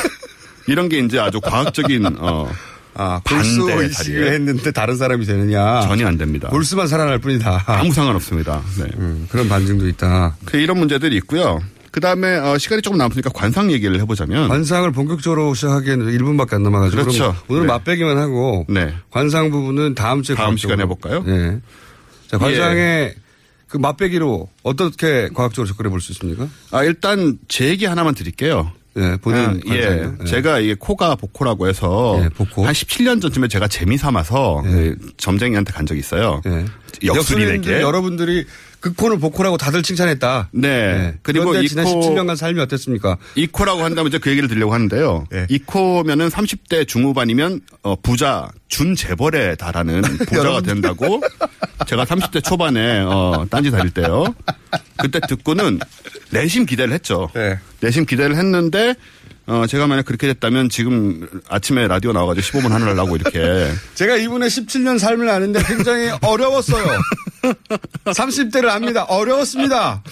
[0.69, 2.51] 이런 게 이제 아주 과학적인, 어,
[2.95, 4.33] 아, 골수 자리에.
[4.33, 5.83] 했는데 다른 사람이 되느냐?
[5.83, 6.49] 전혀 안 됩니다.
[6.49, 7.65] 골수만 살아날 뿐이다.
[7.67, 8.63] 아무 상관없습니다.
[8.79, 8.85] 네.
[8.99, 10.37] 음, 그런 반증도 있다.
[10.45, 11.61] 그 이런 문제들이 있고요.
[11.91, 14.49] 그 다음에, 어, 시간이 조금 남으니까 관상 얘기를 해보자면.
[14.49, 17.03] 관상을 본격적으로 시작하기에는 1분밖에 안 남아가지고.
[17.03, 17.37] 그렇죠.
[17.49, 17.67] 오늘 네.
[17.69, 18.67] 맛배기만 하고.
[18.69, 18.93] 네.
[19.11, 20.57] 관상 부분은 다음 주에 다음.
[20.57, 21.23] 시간에 해볼까요?
[21.23, 21.61] 네.
[22.29, 23.15] 자, 관상의
[23.69, 26.49] 그 맛배기로 어떻게 과학적으로 접근해 볼 수 있습니까?
[26.73, 28.73] 아, 일단 제 얘기 하나만 드릴게요.
[28.95, 29.81] 네, 본인 아, 예.
[29.81, 30.17] 관상이요?
[30.21, 30.25] 네.
[30.25, 32.65] 제가 이게 코가 복코라고 해서 예, 복코.
[32.65, 36.41] 한 17년 전쯤에 제가 재미 삼아서 그 점쟁이한테 간 적이 있어요.
[36.45, 36.65] 네.
[37.05, 37.81] 역술인에게.
[37.81, 38.45] 여러분들이
[38.81, 40.51] 그 코는 복코라고 다들 칭찬했다.
[40.53, 41.15] 네.
[41.23, 43.17] 그리고 이 지난 코- 17년간 삶이 어땠습니까?
[43.35, 45.27] 이 코라고 한다면 이제 그 얘기를 드리려고 하는데요.
[45.31, 45.47] 네.
[45.49, 51.21] 이코면은 30대 중후반이면 어, 부자 준재벌에 달하는 부자가 된다고
[51.87, 54.35] 제가 30대 초반에 어, 딴지 다닐 때요.
[54.97, 55.79] 그때 듣고는
[56.31, 57.31] 내심 기대를 했죠.
[57.35, 57.61] 네.
[57.79, 58.97] 내심 기대를 했는데
[59.47, 64.99] 어, 제가 만약 그렇게 됐다면 지금 아침에 라디오 나와가지고 15분 하느라고 이렇게 제가 이분의 17년
[64.99, 66.85] 삶을 아는데 굉장히 어려웠어요.
[68.07, 69.05] 30대를 압니다.
[69.05, 70.03] 어려웠습니다.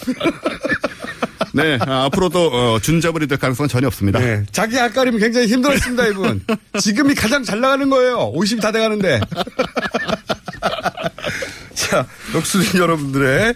[1.53, 4.19] 네 아, 앞으로도 어, 준재벌이 될 가능성은 전혀 없습니다.
[4.19, 4.43] 네.
[4.51, 6.43] 자기 앞가림 굉장히 힘들었습니다, 이분.
[6.79, 8.31] 지금이 가장 잘 나가는 거예요.
[8.33, 9.19] 50이 다 돼가는데.
[11.73, 12.05] 자,
[12.35, 13.53] 역술인 여러분들의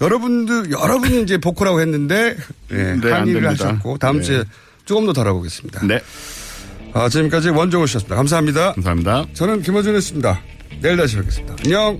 [0.00, 2.36] 여러분들 여러분이 이제 복코라고 했는데
[2.68, 3.48] 네, 네, 안 항의를.
[3.48, 4.22] 하셨고 다음 네.
[4.22, 4.44] 주에
[4.84, 5.86] 조금 더 다뤄보겠습니다.
[5.86, 6.00] 네.
[6.94, 8.16] 아, 지금까지 원종호 씨였습니다.
[8.16, 8.72] 감사합니다.
[8.74, 9.26] 감사합니다.
[9.32, 10.40] 저는 김어준이었습니다.
[10.80, 11.56] 내일 다시 뵙겠습니다.
[11.64, 11.98] 안녕.